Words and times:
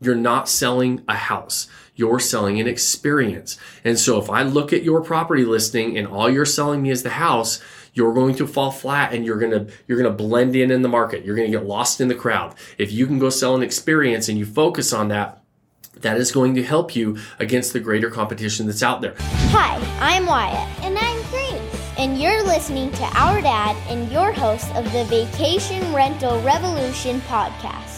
You're 0.00 0.14
not 0.14 0.46
selling 0.48 1.02
a 1.08 1.14
house. 1.14 1.68
You're 1.94 2.20
selling 2.20 2.60
an 2.60 2.68
experience. 2.68 3.58
And 3.82 3.98
so 3.98 4.20
if 4.20 4.28
I 4.28 4.42
look 4.42 4.74
at 4.74 4.82
your 4.82 5.00
property 5.02 5.46
listing 5.46 5.96
and 5.96 6.06
all 6.06 6.28
you're 6.28 6.44
selling 6.44 6.82
me 6.82 6.90
is 6.90 7.02
the 7.02 7.10
house, 7.10 7.62
you're 7.94 8.12
going 8.12 8.34
to 8.34 8.46
fall 8.46 8.70
flat 8.70 9.14
and 9.14 9.24
you're 9.24 9.38
going 9.38 9.52
to 9.52 9.72
you're 9.86 9.96
going 9.96 10.10
to 10.10 10.16
blend 10.16 10.54
in 10.54 10.70
in 10.70 10.82
the 10.82 10.88
market. 10.88 11.24
You're 11.24 11.34
going 11.34 11.50
to 11.50 11.58
get 11.58 11.66
lost 11.66 12.02
in 12.02 12.08
the 12.08 12.14
crowd. 12.14 12.54
If 12.76 12.92
you 12.92 13.06
can 13.06 13.18
go 13.18 13.30
sell 13.30 13.54
an 13.54 13.62
experience 13.62 14.28
and 14.28 14.38
you 14.38 14.44
focus 14.44 14.92
on 14.92 15.08
that, 15.08 15.42
that 16.02 16.18
is 16.18 16.30
going 16.30 16.56
to 16.56 16.62
help 16.62 16.94
you 16.94 17.16
against 17.38 17.72
the 17.72 17.80
greater 17.80 18.10
competition 18.10 18.66
that's 18.66 18.82
out 18.82 19.00
there. 19.00 19.14
Hi, 19.18 19.78
I'm 19.98 20.26
Wyatt. 20.26 20.84
And 20.84 20.98
I'm 20.98 21.22
Grace. 21.30 21.94
And 21.96 22.20
you're 22.20 22.42
listening 22.42 22.92
to 22.92 23.04
our 23.14 23.40
dad 23.40 23.74
and 23.88 24.12
your 24.12 24.30
host 24.30 24.70
of 24.74 24.84
the 24.92 25.04
Vacation 25.04 25.94
Rental 25.94 26.38
Revolution 26.42 27.22
podcast. 27.22 27.95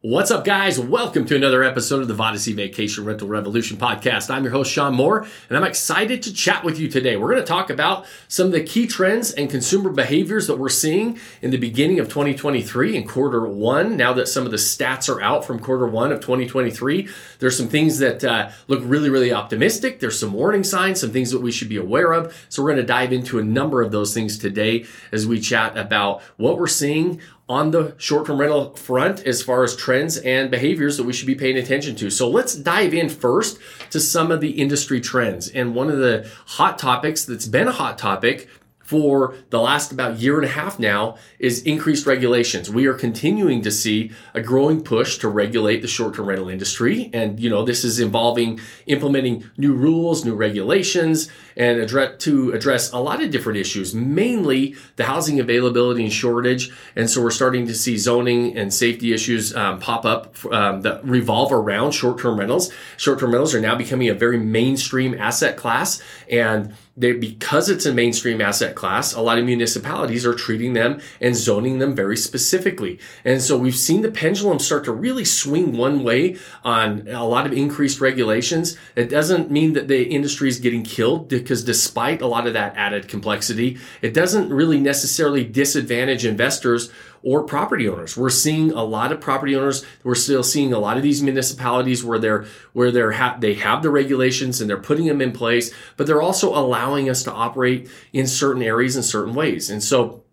What's 0.00 0.30
up, 0.30 0.44
guys? 0.44 0.78
Welcome 0.78 1.24
to 1.24 1.34
another 1.34 1.64
episode 1.64 2.02
of 2.02 2.06
the 2.06 2.14
Vodyssey 2.14 2.54
Vacation 2.54 3.04
Rental 3.04 3.26
Revolution 3.26 3.78
podcast. 3.78 4.30
I'm 4.30 4.44
your 4.44 4.52
host, 4.52 4.70
Shawn 4.70 4.94
Moore, 4.94 5.26
and 5.48 5.58
I'm 5.58 5.64
excited 5.64 6.22
to 6.22 6.32
chat 6.32 6.62
with 6.62 6.78
you 6.78 6.86
today. 6.86 7.16
We're 7.16 7.32
going 7.32 7.42
to 7.42 7.44
talk 7.44 7.68
about 7.68 8.06
some 8.28 8.46
of 8.46 8.52
the 8.52 8.62
key 8.62 8.86
trends 8.86 9.32
and 9.32 9.50
consumer 9.50 9.90
behaviors 9.90 10.46
that 10.46 10.56
we're 10.56 10.68
seeing 10.68 11.18
in 11.42 11.50
the 11.50 11.56
beginning 11.56 11.98
of 11.98 12.06
2023 12.06 12.94
in 12.94 13.08
quarter 13.08 13.44
one. 13.44 13.96
Now 13.96 14.12
that 14.12 14.28
some 14.28 14.44
of 14.44 14.52
the 14.52 14.56
stats 14.56 15.12
are 15.12 15.20
out 15.20 15.44
from 15.44 15.58
quarter 15.58 15.88
one 15.88 16.12
of 16.12 16.20
2023, 16.20 17.08
there's 17.40 17.56
some 17.56 17.66
things 17.66 17.98
that 17.98 18.22
uh, 18.22 18.50
look 18.68 18.82
really, 18.84 19.10
really 19.10 19.32
optimistic. 19.32 19.98
There's 19.98 20.20
some 20.20 20.32
warning 20.32 20.62
signs, 20.62 21.00
some 21.00 21.10
things 21.10 21.32
that 21.32 21.42
we 21.42 21.50
should 21.50 21.68
be 21.68 21.76
aware 21.76 22.12
of. 22.12 22.46
So 22.50 22.62
we're 22.62 22.70
going 22.70 22.86
to 22.86 22.86
dive 22.86 23.12
into 23.12 23.40
a 23.40 23.44
number 23.44 23.82
of 23.82 23.90
those 23.90 24.14
things 24.14 24.38
today 24.38 24.86
as 25.10 25.26
we 25.26 25.40
chat 25.40 25.76
about 25.76 26.22
what 26.36 26.56
we're 26.56 26.68
seeing 26.68 27.20
on 27.48 27.70
the 27.70 27.94
short-term 27.96 28.38
rental 28.38 28.74
front 28.74 29.20
as 29.26 29.42
far 29.42 29.64
as 29.64 29.74
trends 29.74 30.18
and 30.18 30.50
behaviors 30.50 30.96
that 30.98 31.04
we 31.04 31.12
should 31.12 31.26
be 31.26 31.34
paying 31.34 31.56
attention 31.56 31.96
to. 31.96 32.10
So 32.10 32.28
let's 32.28 32.54
dive 32.54 32.92
in 32.92 33.08
first 33.08 33.58
to 33.90 34.00
some 34.00 34.30
of 34.30 34.40
the 34.40 34.50
industry 34.50 35.00
trends. 35.00 35.48
And 35.48 35.74
one 35.74 35.90
of 35.90 35.98
the 35.98 36.30
hot 36.46 36.78
topics 36.78 37.24
that's 37.24 37.46
been 37.46 37.68
a 37.68 37.72
hot 37.72 37.96
topic 37.96 38.48
for 38.88 39.34
the 39.50 39.60
last 39.60 39.92
about 39.92 40.18
year 40.18 40.36
and 40.36 40.46
a 40.46 40.48
half 40.48 40.78
now 40.78 41.14
is 41.38 41.62
increased 41.64 42.06
regulations. 42.06 42.70
We 42.70 42.86
are 42.86 42.94
continuing 42.94 43.60
to 43.60 43.70
see 43.70 44.12
a 44.32 44.40
growing 44.40 44.82
push 44.82 45.18
to 45.18 45.28
regulate 45.28 45.82
the 45.82 45.88
short-term 45.88 46.26
rental 46.26 46.48
industry. 46.48 47.10
And, 47.12 47.38
you 47.38 47.50
know, 47.50 47.66
this 47.66 47.84
is 47.84 48.00
involving 48.00 48.60
implementing 48.86 49.44
new 49.58 49.74
rules, 49.74 50.24
new 50.24 50.34
regulations, 50.34 51.28
and 51.54 51.78
address, 51.80 52.16
to 52.20 52.52
address 52.52 52.90
a 52.92 52.98
lot 52.98 53.22
of 53.22 53.30
different 53.30 53.58
issues, 53.58 53.94
mainly 53.94 54.74
the 54.96 55.04
housing 55.04 55.38
availability 55.38 56.04
and 56.04 56.12
shortage. 56.12 56.72
And 56.96 57.10
so 57.10 57.22
we're 57.22 57.30
starting 57.30 57.66
to 57.66 57.74
see 57.74 57.98
zoning 57.98 58.56
and 58.56 58.72
safety 58.72 59.12
issues 59.12 59.54
um, 59.54 59.80
pop 59.80 60.06
up 60.06 60.34
um, 60.46 60.80
that 60.80 61.04
revolve 61.04 61.52
around 61.52 61.92
short-term 61.92 62.38
rentals. 62.38 62.72
Short-term 62.96 63.32
rentals 63.32 63.54
are 63.54 63.60
now 63.60 63.74
becoming 63.74 64.08
a 64.08 64.14
very 64.14 64.38
mainstream 64.38 65.12
asset 65.12 65.58
class 65.58 66.02
and 66.30 66.72
they, 66.98 67.12
because 67.12 67.70
it's 67.70 67.86
a 67.86 67.94
mainstream 67.94 68.40
asset 68.40 68.74
class, 68.74 69.14
a 69.14 69.20
lot 69.20 69.38
of 69.38 69.44
municipalities 69.44 70.26
are 70.26 70.34
treating 70.34 70.72
them 70.72 71.00
and 71.20 71.36
zoning 71.36 71.78
them 71.78 71.94
very 71.94 72.16
specifically. 72.16 72.98
And 73.24 73.40
so 73.40 73.56
we've 73.56 73.76
seen 73.76 74.02
the 74.02 74.10
pendulum 74.10 74.58
start 74.58 74.84
to 74.84 74.92
really 74.92 75.24
swing 75.24 75.76
one 75.76 76.02
way 76.02 76.36
on 76.64 77.06
a 77.08 77.24
lot 77.24 77.46
of 77.46 77.52
increased 77.52 78.00
regulations. 78.00 78.76
It 78.96 79.08
doesn't 79.08 79.50
mean 79.50 79.74
that 79.74 79.86
the 79.86 80.08
industry 80.08 80.48
is 80.48 80.58
getting 80.58 80.82
killed 80.82 81.28
because 81.28 81.62
despite 81.62 82.20
a 82.20 82.26
lot 82.26 82.46
of 82.46 82.52
that 82.54 82.76
added 82.76 83.06
complexity, 83.06 83.78
it 84.02 84.12
doesn't 84.12 84.52
really 84.52 84.80
necessarily 84.80 85.44
disadvantage 85.44 86.24
investors 86.24 86.90
or 87.22 87.42
property 87.44 87.88
owners. 87.88 88.16
We're 88.16 88.30
seeing 88.30 88.72
a 88.72 88.84
lot 88.84 89.12
of 89.12 89.20
property 89.20 89.56
owners. 89.56 89.84
We're 90.04 90.14
still 90.14 90.42
seeing 90.42 90.72
a 90.72 90.78
lot 90.78 90.96
of 90.96 91.02
these 91.02 91.22
municipalities 91.22 92.04
where 92.04 92.18
they're 92.18 92.46
where 92.72 92.90
they're 92.90 93.12
ha- 93.12 93.36
they 93.38 93.54
have 93.54 93.82
the 93.82 93.90
regulations 93.90 94.60
and 94.60 94.68
they're 94.68 94.76
putting 94.76 95.06
them 95.06 95.20
in 95.20 95.32
place, 95.32 95.72
but 95.96 96.06
they're 96.06 96.22
also 96.22 96.54
allowing 96.54 97.08
us 97.08 97.22
to 97.24 97.32
operate 97.32 97.90
in 98.12 98.26
certain 98.26 98.62
areas 98.62 98.96
in 98.96 99.02
certain 99.02 99.34
ways. 99.34 99.70
And 99.70 99.82
so 99.82 100.24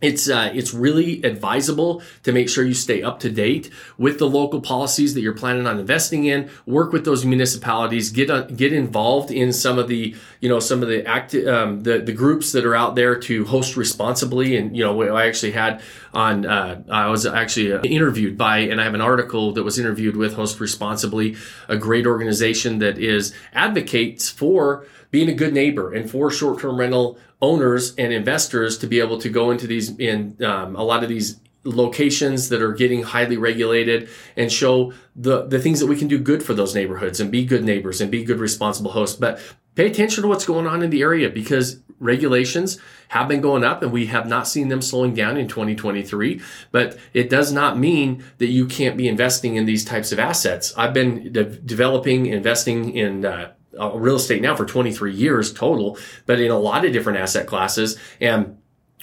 it's 0.00 0.30
uh, 0.30 0.50
it's 0.54 0.72
really 0.72 1.22
advisable 1.22 2.02
to 2.22 2.32
make 2.32 2.48
sure 2.48 2.64
you 2.64 2.74
stay 2.74 3.02
up 3.02 3.20
to 3.20 3.30
date 3.30 3.70
with 3.98 4.18
the 4.18 4.26
local 4.26 4.60
policies 4.60 5.14
that 5.14 5.20
you're 5.20 5.34
planning 5.34 5.66
on 5.66 5.78
investing 5.78 6.24
in. 6.24 6.50
Work 6.66 6.92
with 6.92 7.04
those 7.04 7.24
municipalities. 7.24 8.10
Get 8.10 8.30
uh, 8.30 8.42
get 8.42 8.72
involved 8.72 9.30
in 9.30 9.52
some 9.52 9.78
of 9.78 9.88
the 9.88 10.14
you 10.40 10.48
know 10.48 10.58
some 10.58 10.82
of 10.82 10.88
the 10.88 11.06
act 11.06 11.34
um, 11.34 11.82
the 11.82 11.98
the 11.98 12.12
groups 12.12 12.52
that 12.52 12.64
are 12.64 12.74
out 12.74 12.94
there 12.94 13.14
to 13.20 13.44
host 13.44 13.76
responsibly. 13.76 14.56
And 14.56 14.76
you 14.76 14.84
know 14.84 15.02
I 15.14 15.26
actually 15.26 15.52
had 15.52 15.82
on 16.14 16.46
uh, 16.46 16.82
I 16.88 17.08
was 17.08 17.26
actually 17.26 17.72
uh, 17.72 17.82
interviewed 17.82 18.38
by 18.38 18.58
and 18.58 18.80
I 18.80 18.84
have 18.84 18.94
an 18.94 19.02
article 19.02 19.52
that 19.52 19.64
was 19.64 19.78
interviewed 19.78 20.16
with 20.16 20.34
Host 20.34 20.60
Responsibly, 20.60 21.36
a 21.68 21.76
great 21.76 22.06
organization 22.06 22.78
that 22.78 22.98
is 22.98 23.34
advocates 23.52 24.28
for 24.30 24.86
being 25.10 25.28
a 25.28 25.34
good 25.34 25.52
neighbor 25.52 25.92
and 25.92 26.08
for 26.08 26.30
short-term 26.30 26.78
rental 26.78 27.18
owners 27.42 27.94
and 27.96 28.12
investors 28.12 28.78
to 28.78 28.86
be 28.86 29.00
able 29.00 29.18
to 29.18 29.28
go 29.28 29.50
into 29.50 29.66
these 29.66 29.96
in 29.98 30.36
um, 30.44 30.76
a 30.76 30.82
lot 30.82 31.02
of 31.02 31.08
these 31.08 31.40
locations 31.64 32.48
that 32.48 32.62
are 32.62 32.72
getting 32.72 33.02
highly 33.02 33.36
regulated 33.36 34.08
and 34.36 34.50
show 34.50 34.92
the 35.14 35.46
the 35.46 35.58
things 35.58 35.80
that 35.80 35.86
we 35.86 35.96
can 35.96 36.08
do 36.08 36.18
good 36.18 36.42
for 36.42 36.54
those 36.54 36.74
neighborhoods 36.74 37.20
and 37.20 37.30
be 37.30 37.44
good 37.44 37.64
neighbors 37.64 38.00
and 38.00 38.10
be 38.10 38.24
good 38.24 38.38
responsible 38.38 38.92
hosts. 38.92 39.16
But 39.16 39.40
pay 39.74 39.86
attention 39.86 40.22
to 40.22 40.28
what's 40.28 40.46
going 40.46 40.66
on 40.66 40.82
in 40.82 40.90
the 40.90 41.02
area 41.02 41.28
because 41.28 41.80
regulations 41.98 42.78
have 43.08 43.28
been 43.28 43.42
going 43.42 43.62
up 43.62 43.82
and 43.82 43.92
we 43.92 44.06
have 44.06 44.26
not 44.26 44.48
seen 44.48 44.68
them 44.68 44.80
slowing 44.80 45.12
down 45.12 45.36
in 45.36 45.46
2023 45.46 46.40
but 46.72 46.98
it 47.12 47.28
does 47.28 47.52
not 47.52 47.78
mean 47.78 48.24
that 48.38 48.46
you 48.46 48.66
can't 48.66 48.96
be 48.96 49.06
investing 49.06 49.56
in 49.56 49.66
these 49.66 49.84
types 49.84 50.10
of 50.10 50.18
assets. 50.18 50.72
I've 50.78 50.94
been 50.94 51.30
de- 51.30 51.44
developing 51.44 52.24
investing 52.24 52.96
in 52.96 53.26
uh, 53.26 53.52
uh, 53.78 53.92
real 53.92 54.16
estate 54.16 54.42
now 54.42 54.56
for 54.56 54.64
23 54.64 55.14
years 55.14 55.52
total, 55.52 55.98
but 56.26 56.40
in 56.40 56.50
a 56.50 56.58
lot 56.58 56.84
of 56.84 56.92
different 56.92 57.18
asset 57.18 57.46
classes. 57.46 57.98
And 58.20 58.58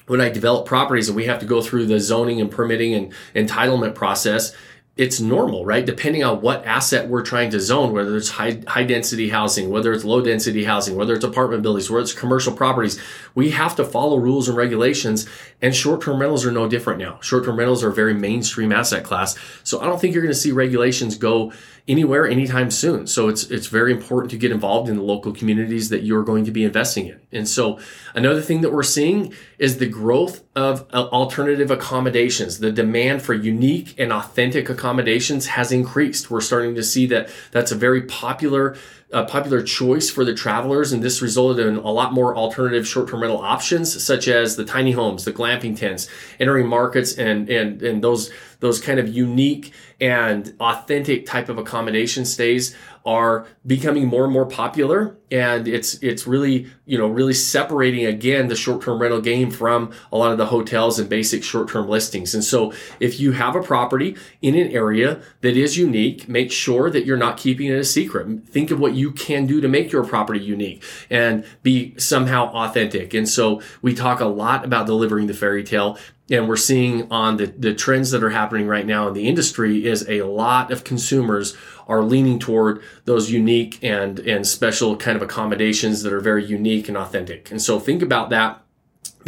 when 0.07 0.21
I 0.21 0.29
develop 0.29 0.65
properties 0.65 1.09
and 1.09 1.15
we 1.15 1.25
have 1.25 1.39
to 1.39 1.45
go 1.45 1.61
through 1.61 1.85
the 1.85 1.99
zoning 1.99 2.41
and 2.41 2.49
permitting 2.49 2.93
and 2.93 3.13
entitlement 3.35 3.95
process, 3.95 4.53
it's 4.97 5.19
normal, 5.19 5.63
right? 5.63 5.85
Depending 5.85 6.23
on 6.23 6.41
what 6.41 6.65
asset 6.65 7.07
we're 7.07 7.21
trying 7.21 7.51
to 7.51 7.59
zone, 7.59 7.93
whether 7.93 8.17
it's 8.17 8.29
high, 8.29 8.59
high 8.67 8.83
density 8.83 9.29
housing, 9.29 9.69
whether 9.69 9.93
it's 9.93 10.03
low 10.03 10.21
density 10.21 10.63
housing, 10.63 10.95
whether 10.95 11.13
it's 11.13 11.23
apartment 11.23 11.61
buildings, 11.61 11.89
whether 11.89 12.01
it's 12.01 12.13
commercial 12.13 12.51
properties, 12.51 12.99
we 13.35 13.51
have 13.51 13.75
to 13.75 13.85
follow 13.85 14.17
rules 14.17 14.47
and 14.47 14.57
regulations. 14.57 15.29
And 15.61 15.75
short 15.75 16.01
term 16.01 16.19
rentals 16.19 16.47
are 16.47 16.51
no 16.51 16.67
different 16.67 16.99
now. 16.99 17.19
Short 17.21 17.45
term 17.45 17.57
rentals 17.57 17.83
are 17.83 17.89
a 17.89 17.93
very 17.93 18.15
mainstream 18.15 18.71
asset 18.71 19.03
class. 19.03 19.37
So 19.63 19.79
I 19.79 19.85
don't 19.85 20.01
think 20.01 20.15
you're 20.15 20.23
going 20.23 20.33
to 20.33 20.39
see 20.39 20.51
regulations 20.51 21.15
go 21.15 21.53
anywhere 21.87 22.27
anytime 22.27 22.69
soon. 22.69 23.07
So 23.07 23.29
it's 23.29 23.45
it's 23.45 23.67
very 23.67 23.91
important 23.91 24.31
to 24.31 24.37
get 24.37 24.51
involved 24.51 24.89
in 24.89 24.97
the 24.97 25.03
local 25.03 25.31
communities 25.31 25.89
that 25.89 26.03
you're 26.03 26.23
going 26.23 26.45
to 26.45 26.51
be 26.51 26.63
investing 26.63 27.07
in. 27.07 27.19
And 27.31 27.47
so 27.47 27.79
another 28.13 28.41
thing 28.41 28.61
that 28.61 28.73
we're 28.73 28.83
seeing 28.83 29.33
is 29.57 29.77
the 29.77 29.87
growth 29.87 30.43
of 30.55 30.85
uh, 30.93 31.07
alternative 31.07 31.71
accommodations. 31.71 32.59
The 32.59 32.71
demand 32.71 33.21
for 33.21 33.33
unique 33.33 33.95
and 33.97 34.11
authentic 34.11 34.69
accommodations 34.69 35.47
has 35.47 35.71
increased. 35.71 36.29
We're 36.29 36.41
starting 36.41 36.75
to 36.75 36.83
see 36.83 37.05
that 37.07 37.29
that's 37.51 37.71
a 37.71 37.75
very 37.75 38.03
popular 38.03 38.75
a 39.11 39.23
popular 39.23 39.61
choice 39.63 40.09
for 40.09 40.25
the 40.25 40.33
travelers, 40.33 40.91
and 40.91 41.01
this 41.01 41.21
resulted 41.21 41.65
in 41.65 41.77
a 41.77 41.91
lot 41.91 42.11
more 42.13 42.35
alternative 42.35 42.85
short-term 42.85 43.21
rental 43.21 43.39
options, 43.39 44.03
such 44.03 44.27
as 44.27 44.57
the 44.57 44.65
tiny 44.65 44.91
homes, 44.91 45.23
the 45.23 45.31
glamping 45.31 45.77
tents, 45.77 46.09
entering 46.39 46.67
markets 46.67 47.13
and 47.13 47.49
and 47.49 47.81
and 47.81 48.03
those 48.03 48.31
those 48.59 48.81
kind 48.81 48.99
of 48.99 49.07
unique 49.07 49.71
and 50.01 50.53
authentic 50.59 51.25
type 51.25 51.47
of 51.47 51.57
accommodation 51.57 52.25
stays 52.25 52.75
are 53.07 53.47
becoming 53.65 54.05
more 54.05 54.25
and 54.25 54.33
more 54.33 54.45
popular 54.45 55.15
and 55.31 55.65
it's 55.65 55.95
it's 56.03 56.27
really 56.27 56.67
you 56.85 56.97
know 56.97 57.07
really 57.07 57.33
separating 57.33 58.05
again 58.05 58.49
the 58.49 58.55
short-term 58.55 59.01
rental 59.01 59.21
game 59.21 59.49
from 59.49 59.91
a 60.11 60.17
lot 60.17 60.31
of 60.31 60.37
the 60.37 60.47
hotels 60.47 60.99
and 60.99 61.09
basic 61.09 61.41
short-term 61.43 61.87
listings. 61.87 62.35
And 62.35 62.43
so 62.43 62.73
if 62.99 63.17
you 63.19 63.31
have 63.31 63.55
a 63.55 63.63
property 63.63 64.17
in 64.41 64.55
an 64.55 64.71
area 64.71 65.21
that 65.39 65.55
is 65.55 65.77
unique 65.77 66.27
make 66.27 66.51
sure 66.51 66.89
that 66.89 67.05
you're 67.05 67.17
not 67.17 67.37
keeping 67.37 67.67
it 67.67 67.79
a 67.79 67.83
secret. 67.85 68.45
Think 68.45 68.71
of 68.71 68.79
what 68.79 68.93
you 68.93 69.11
can 69.11 69.45
do 69.45 69.61
to 69.61 69.69
make 69.69 69.91
your 69.91 70.03
property 70.03 70.41
unique 70.41 70.83
and 71.09 71.45
be 71.63 71.93
somehow 71.97 72.51
authentic. 72.53 73.13
And 73.13 73.27
so 73.27 73.61
we 73.81 73.93
talk 73.93 74.19
a 74.19 74.25
lot 74.25 74.65
about 74.65 74.85
delivering 74.85 75.27
the 75.27 75.33
fairy 75.33 75.63
tale 75.63 75.97
and 76.29 76.47
we're 76.47 76.57
seeing 76.57 77.11
on 77.11 77.37
the, 77.37 77.45
the 77.45 77.73
trends 77.73 78.11
that 78.11 78.23
are 78.23 78.29
happening 78.29 78.67
right 78.67 78.85
now 78.85 79.07
in 79.07 79.13
the 79.13 79.27
industry 79.27 79.85
is 79.85 80.07
a 80.09 80.23
lot 80.23 80.71
of 80.71 80.83
consumers 80.83 81.55
are 81.87 82.03
leaning 82.03 82.37
toward 82.37 82.81
those 83.05 83.31
unique 83.31 83.81
and 83.81 84.19
and 84.19 84.45
special 84.45 84.97
kind 84.97 85.15
of 85.15 85.21
accommodations 85.21 86.03
that 86.03 86.11
are 86.13 86.19
very 86.19 86.45
unique 86.45 86.87
and 86.87 86.97
authentic. 86.97 87.49
And 87.49 87.61
so 87.61 87.79
think 87.79 88.01
about 88.01 88.29
that 88.29 88.61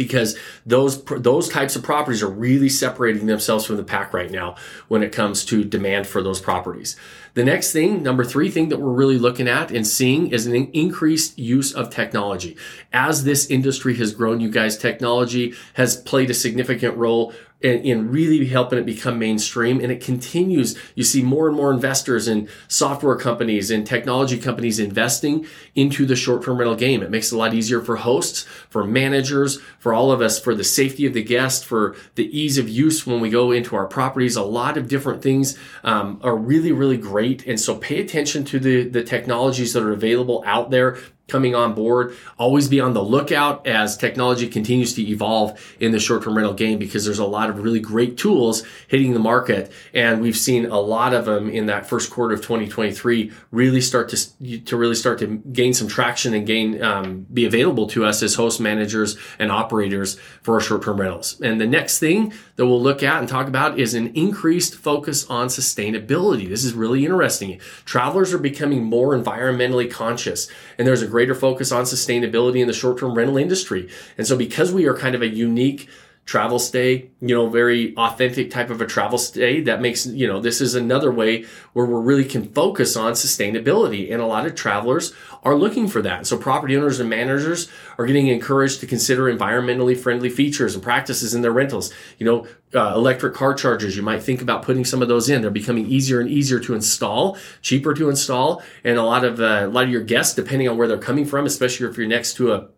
because 0.00 0.34
those 0.64 1.04
those 1.04 1.46
types 1.50 1.76
of 1.76 1.82
properties 1.82 2.22
are 2.22 2.30
really 2.30 2.70
separating 2.70 3.26
themselves 3.26 3.66
from 3.66 3.76
the 3.76 3.84
pack 3.84 4.14
right 4.14 4.30
now 4.30 4.56
when 4.88 5.02
it 5.02 5.12
comes 5.12 5.44
to 5.44 5.62
demand 5.62 6.06
for 6.06 6.22
those 6.22 6.40
properties. 6.40 6.96
The 7.34 7.44
next 7.44 7.70
thing, 7.72 8.02
number 8.02 8.24
three 8.24 8.50
thing 8.50 8.70
that 8.70 8.80
we're 8.80 8.92
really 8.92 9.18
looking 9.18 9.46
at 9.46 9.70
and 9.70 9.86
seeing 9.86 10.28
is 10.28 10.46
an 10.46 10.54
increased 10.54 11.38
use 11.38 11.74
of 11.74 11.90
technology. 11.90 12.56
As 12.94 13.24
this 13.24 13.50
industry 13.50 13.94
has 13.96 14.14
grown, 14.14 14.40
you 14.40 14.50
guys, 14.50 14.78
technology 14.78 15.54
has 15.74 15.98
played 15.98 16.30
a 16.30 16.34
significant 16.34 16.96
role 16.96 17.34
and, 17.62 17.84
and, 17.84 18.12
really 18.12 18.46
helping 18.46 18.78
it 18.78 18.86
become 18.86 19.18
mainstream. 19.18 19.80
And 19.80 19.92
it 19.92 20.02
continues. 20.02 20.78
You 20.94 21.04
see 21.04 21.22
more 21.22 21.46
and 21.46 21.56
more 21.56 21.72
investors 21.72 22.26
and 22.26 22.48
software 22.68 23.16
companies 23.16 23.70
and 23.70 23.86
technology 23.86 24.38
companies 24.38 24.78
investing 24.78 25.46
into 25.74 26.06
the 26.06 26.16
short 26.16 26.42
term 26.42 26.58
rental 26.58 26.76
game. 26.76 27.02
It 27.02 27.10
makes 27.10 27.32
it 27.32 27.34
a 27.34 27.38
lot 27.38 27.54
easier 27.54 27.80
for 27.80 27.96
hosts, 27.96 28.42
for 28.68 28.84
managers, 28.84 29.60
for 29.78 29.92
all 29.92 30.10
of 30.10 30.20
us, 30.20 30.40
for 30.40 30.54
the 30.54 30.64
safety 30.64 31.06
of 31.06 31.12
the 31.12 31.22
guest, 31.22 31.64
for 31.64 31.94
the 32.14 32.36
ease 32.38 32.58
of 32.58 32.68
use 32.68 33.06
when 33.06 33.20
we 33.20 33.30
go 33.30 33.52
into 33.52 33.76
our 33.76 33.86
properties. 33.86 34.36
A 34.36 34.42
lot 34.42 34.76
of 34.76 34.88
different 34.88 35.22
things 35.22 35.58
um, 35.84 36.20
are 36.22 36.36
really, 36.36 36.72
really 36.72 36.96
great. 36.96 37.46
And 37.46 37.60
so 37.60 37.76
pay 37.76 38.00
attention 38.00 38.44
to 38.44 38.58
the, 38.58 38.88
the 38.88 39.02
technologies 39.02 39.72
that 39.74 39.82
are 39.82 39.92
available 39.92 40.42
out 40.46 40.70
there 40.70 40.98
coming 41.30 41.54
on 41.54 41.74
board. 41.74 42.16
Always 42.38 42.68
be 42.68 42.80
on 42.80 42.92
the 42.92 43.02
lookout 43.02 43.66
as 43.66 43.96
technology 43.96 44.48
continues 44.48 44.94
to 44.94 45.02
evolve 45.06 45.60
in 45.78 45.92
the 45.92 46.00
short 46.00 46.24
term 46.24 46.36
rental 46.36 46.54
game 46.54 46.78
because 46.78 47.04
there's 47.04 47.18
a 47.18 47.24
lot 47.24 47.48
of 47.48 47.58
really 47.58 47.80
great 47.80 48.16
tools 48.16 48.64
hitting 48.88 49.12
the 49.12 49.20
market. 49.20 49.72
And 49.94 50.20
we've 50.20 50.36
seen 50.36 50.66
a 50.66 50.80
lot 50.80 51.14
of 51.14 51.24
them 51.24 51.48
in 51.48 51.66
that 51.66 51.86
first 51.88 52.10
quarter 52.10 52.34
of 52.34 52.40
2023 52.40 53.32
really 53.50 53.80
start 53.80 54.08
to, 54.10 54.60
to 54.60 54.76
really 54.76 54.94
start 54.94 55.18
to 55.20 55.26
gain 55.52 55.74
some 55.74 55.88
traction 55.88 56.34
and 56.34 56.46
gain, 56.46 56.82
um, 56.82 57.26
be 57.32 57.46
available 57.46 57.86
to 57.88 58.04
us 58.04 58.22
as 58.22 58.34
host 58.34 58.60
managers 58.60 59.16
and 59.38 59.52
operators 59.52 60.18
for 60.42 60.54
our 60.54 60.60
short 60.60 60.82
term 60.82 61.00
rentals. 61.00 61.40
And 61.40 61.60
the 61.60 61.66
next 61.66 61.98
thing 61.98 62.32
that 62.56 62.66
we'll 62.66 62.82
look 62.82 63.02
at 63.02 63.20
and 63.20 63.28
talk 63.28 63.46
about 63.46 63.78
is 63.78 63.94
an 63.94 64.08
increased 64.14 64.74
focus 64.74 65.28
on 65.30 65.48
sustainability. 65.48 66.48
This 66.48 66.64
is 66.64 66.74
really 66.74 67.04
interesting. 67.04 67.60
Travelers 67.84 68.32
are 68.32 68.38
becoming 68.38 68.84
more 68.84 69.16
environmentally 69.16 69.90
conscious 69.90 70.50
and 70.78 70.86
there's 70.86 71.02
a 71.02 71.06
great 71.06 71.19
greater 71.20 71.34
focus 71.34 71.70
on 71.70 71.84
sustainability 71.84 72.60
in 72.60 72.66
the 72.66 72.72
short 72.72 72.98
term 72.98 73.12
rental 73.12 73.36
industry. 73.36 73.86
And 74.16 74.26
so 74.26 74.38
because 74.38 74.72
we 74.72 74.86
are 74.86 74.96
kind 74.96 75.14
of 75.14 75.20
a 75.20 75.28
unique 75.28 75.86
travel 76.30 76.60
stay, 76.60 77.10
you 77.20 77.34
know, 77.34 77.48
very 77.48 77.92
authentic 77.96 78.52
type 78.52 78.70
of 78.70 78.80
a 78.80 78.86
travel 78.86 79.18
stay. 79.18 79.60
That 79.62 79.82
makes, 79.82 80.06
you 80.06 80.28
know, 80.28 80.38
this 80.38 80.60
is 80.60 80.76
another 80.76 81.10
way 81.10 81.44
where 81.72 81.84
we 81.84 82.00
really 82.00 82.24
can 82.24 82.44
focus 82.52 82.96
on 82.96 83.14
sustainability. 83.14 84.12
And 84.12 84.22
a 84.22 84.26
lot 84.26 84.46
of 84.46 84.54
travelers 84.54 85.12
are 85.42 85.56
looking 85.56 85.88
for 85.88 86.00
that. 86.02 86.28
So 86.28 86.38
property 86.38 86.76
owners 86.76 87.00
and 87.00 87.10
managers 87.10 87.68
are 87.98 88.06
getting 88.06 88.28
encouraged 88.28 88.78
to 88.78 88.86
consider 88.86 89.24
environmentally 89.24 89.98
friendly 89.98 90.30
features 90.30 90.74
and 90.74 90.84
practices 90.84 91.34
in 91.34 91.42
their 91.42 91.50
rentals. 91.50 91.92
You 92.18 92.26
know, 92.26 92.46
uh, 92.80 92.94
electric 92.94 93.34
car 93.34 93.52
chargers, 93.52 93.96
you 93.96 94.02
might 94.04 94.22
think 94.22 94.40
about 94.40 94.62
putting 94.62 94.84
some 94.84 95.02
of 95.02 95.08
those 95.08 95.28
in. 95.28 95.42
They're 95.42 95.50
becoming 95.50 95.86
easier 95.86 96.20
and 96.20 96.30
easier 96.30 96.60
to 96.60 96.74
install, 96.74 97.38
cheaper 97.60 97.92
to 97.94 98.08
install. 98.08 98.62
And 98.84 98.98
a 98.98 99.02
lot 99.02 99.24
of, 99.24 99.40
uh, 99.40 99.62
a 99.64 99.66
lot 99.66 99.82
of 99.82 99.90
your 99.90 100.04
guests, 100.04 100.36
depending 100.36 100.68
on 100.68 100.78
where 100.78 100.86
they're 100.86 100.96
coming 100.96 101.24
from, 101.24 101.44
especially 101.44 101.88
if 101.88 101.98
you're 101.98 102.06
next 102.06 102.34
to 102.34 102.52
a 102.52 102.68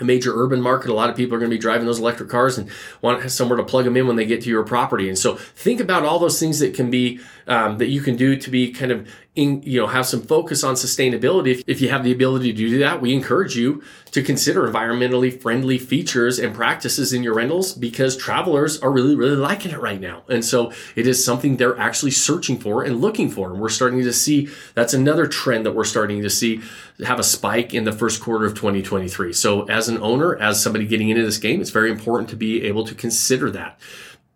a 0.00 0.04
major 0.04 0.32
urban 0.34 0.60
market. 0.60 0.90
A 0.90 0.94
lot 0.94 1.10
of 1.10 1.16
people 1.16 1.36
are 1.36 1.38
going 1.38 1.50
to 1.50 1.56
be 1.56 1.60
driving 1.60 1.86
those 1.86 2.00
electric 2.00 2.28
cars 2.28 2.58
and 2.58 2.68
want 3.02 3.30
somewhere 3.30 3.56
to 3.56 3.64
plug 3.64 3.84
them 3.84 3.96
in 3.96 4.06
when 4.06 4.16
they 4.16 4.26
get 4.26 4.42
to 4.42 4.48
your 4.48 4.64
property. 4.64 5.08
And 5.08 5.18
so 5.18 5.36
think 5.36 5.80
about 5.80 6.04
all 6.04 6.18
those 6.18 6.40
things 6.40 6.58
that 6.60 6.74
can 6.74 6.90
be, 6.90 7.20
um, 7.50 7.78
that 7.78 7.88
you 7.88 8.00
can 8.00 8.16
do 8.16 8.36
to 8.36 8.48
be 8.48 8.70
kind 8.70 8.92
of 8.92 9.08
in, 9.34 9.60
you 9.62 9.80
know, 9.80 9.88
have 9.88 10.06
some 10.06 10.22
focus 10.22 10.62
on 10.62 10.74
sustainability. 10.76 11.48
If, 11.48 11.62
if 11.66 11.80
you 11.80 11.88
have 11.88 12.04
the 12.04 12.12
ability 12.12 12.52
to 12.52 12.56
do 12.56 12.78
that, 12.78 13.00
we 13.00 13.12
encourage 13.12 13.56
you 13.56 13.82
to 14.12 14.22
consider 14.22 14.70
environmentally 14.70 15.40
friendly 15.40 15.76
features 15.76 16.38
and 16.38 16.54
practices 16.54 17.12
in 17.12 17.24
your 17.24 17.34
rentals 17.34 17.74
because 17.74 18.16
travelers 18.16 18.80
are 18.80 18.90
really, 18.90 19.16
really 19.16 19.36
liking 19.36 19.72
it 19.72 19.80
right 19.80 20.00
now. 20.00 20.22
And 20.28 20.44
so 20.44 20.72
it 20.94 21.08
is 21.08 21.24
something 21.24 21.56
they're 21.56 21.78
actually 21.78 22.12
searching 22.12 22.58
for 22.58 22.84
and 22.84 23.00
looking 23.00 23.28
for. 23.30 23.50
And 23.50 23.60
we're 23.60 23.68
starting 23.68 24.00
to 24.02 24.12
see 24.12 24.48
that's 24.74 24.94
another 24.94 25.26
trend 25.26 25.66
that 25.66 25.72
we're 25.72 25.84
starting 25.84 26.22
to 26.22 26.30
see 26.30 26.60
have 27.04 27.18
a 27.18 27.24
spike 27.24 27.74
in 27.74 27.82
the 27.82 27.92
first 27.92 28.20
quarter 28.20 28.46
of 28.46 28.54
2023. 28.54 29.32
So 29.32 29.62
as 29.64 29.88
an 29.88 29.98
owner, 29.98 30.36
as 30.36 30.62
somebody 30.62 30.86
getting 30.86 31.08
into 31.08 31.24
this 31.24 31.38
game, 31.38 31.60
it's 31.60 31.70
very 31.70 31.90
important 31.90 32.30
to 32.30 32.36
be 32.36 32.64
able 32.64 32.84
to 32.84 32.94
consider 32.94 33.50
that. 33.52 33.80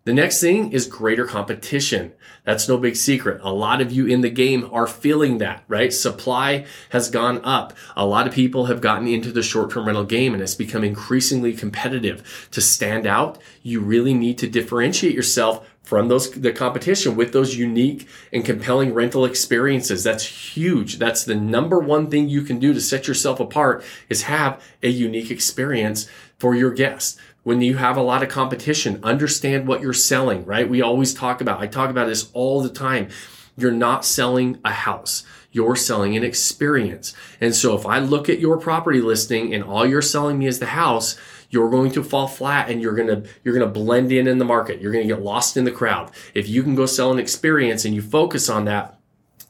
The 0.05 0.12
next 0.12 0.39
thing 0.39 0.71
is 0.71 0.87
greater 0.87 1.25
competition. 1.25 2.12
That's 2.45 2.69
no 2.69 2.77
big 2.77 2.95
secret. 2.95 3.41
A 3.43 3.55
lot 3.55 3.81
of 3.81 3.91
you 3.91 4.06
in 4.06 4.21
the 4.21 4.29
game 4.29 4.69
are 4.71 4.87
feeling 4.87 5.39
that, 5.39 5.65
right? 5.67 5.91
Supply 5.91 6.67
has 6.91 7.09
gone 7.09 7.43
up. 7.43 7.73
A 7.97 8.05
lot 8.05 8.27
of 8.27 8.35
people 8.35 8.67
have 8.67 8.83
gotten 8.83 9.09
into 9.09 9.33
the 9.33 9.43
short-term 9.43 9.87
rental 9.87 10.05
game 10.05 10.35
and 10.35 10.43
it's 10.43 10.55
become 10.55 10.85
increasingly 10.85 11.55
competitive. 11.55 12.49
To 12.51 12.61
stand 12.61 13.06
out, 13.06 13.39
you 13.62 13.81
really 13.81 14.12
need 14.12 14.37
to 14.39 14.47
differentiate 14.47 15.15
yourself 15.15 15.67
from 15.83 16.09
those 16.09 16.31
the 16.31 16.53
competition 16.53 17.17
with 17.17 17.33
those 17.33 17.56
unique 17.56 18.06
and 18.31 18.45
compelling 18.45 18.93
rental 18.93 19.25
experiences. 19.25 20.05
That's 20.05 20.25
huge. 20.25 20.99
That's 20.99 21.25
the 21.25 21.35
number 21.35 21.79
one 21.79 22.11
thing 22.11 22.29
you 22.29 22.43
can 22.43 22.59
do 22.59 22.75
to 22.75 22.81
set 22.81 23.09
yourself 23.09 23.41
apart 23.41 23.83
is 24.11 24.23
have 24.23 24.62
a 24.83 24.89
unique 24.89 25.31
experience 25.31 26.09
for 26.39 26.55
your 26.55 26.73
guests 26.73 27.19
when 27.44 27.61
you 27.61 27.76
have 27.76 27.96
a 27.96 28.02
lot 28.02 28.23
of 28.23 28.29
competition, 28.29 28.99
understand 29.02 29.69
what 29.69 29.81
you're 29.81 29.93
selling, 29.93 30.44
right? 30.44 30.69
We 30.69 30.82
always 30.82 31.14
talk 31.14 31.41
about, 31.41 31.61
I 31.61 31.67
talk 31.67 31.91
about 31.91 32.08
this 32.08 32.31
all 32.32 32.62
the 32.62 32.70
time. 32.70 33.08
You're 33.56 33.70
not 33.70 34.05
selling 34.05 34.58
a 34.64 34.73
house. 34.73 35.25
You're 35.52 35.76
selling 35.76 36.17
an 36.17 36.25
experience. 36.25 37.14
And 37.41 37.55
so 37.55 37.76
if 37.76 37.87
I 37.87 38.00
look 38.00 38.29
at 38.29 38.41
your 38.41 38.58
property 38.58 39.00
listing 39.00 39.55
and 39.55 39.62
all 39.62 39.87
you're 39.87 40.02
selling 40.02 40.38
me 40.38 40.46
is 40.46 40.58
the 40.58 40.67
house, 40.67 41.17
you're 41.50 41.70
going 41.70 41.93
to 41.93 42.02
fall 42.02 42.26
flat 42.26 42.69
and 42.69 42.82
you're 42.82 42.96
going 42.96 43.06
to 43.06 43.29
you're 43.44 43.55
going 43.55 43.67
to 43.67 43.73
blend 43.73 44.11
in 44.11 44.26
in 44.26 44.38
the 44.38 44.44
market. 44.44 44.81
You're 44.81 44.91
going 44.91 45.06
to 45.06 45.14
get 45.14 45.23
lost 45.23 45.56
in 45.56 45.64
the 45.64 45.70
crowd. 45.70 46.11
If 46.35 46.49
you 46.49 46.64
can 46.64 46.75
go 46.75 46.87
sell 46.87 47.12
an 47.12 47.20
experience 47.20 47.85
and 47.85 47.94
you 47.94 48.02
focus 48.02 48.49
on 48.49 48.64
that, 48.64 48.99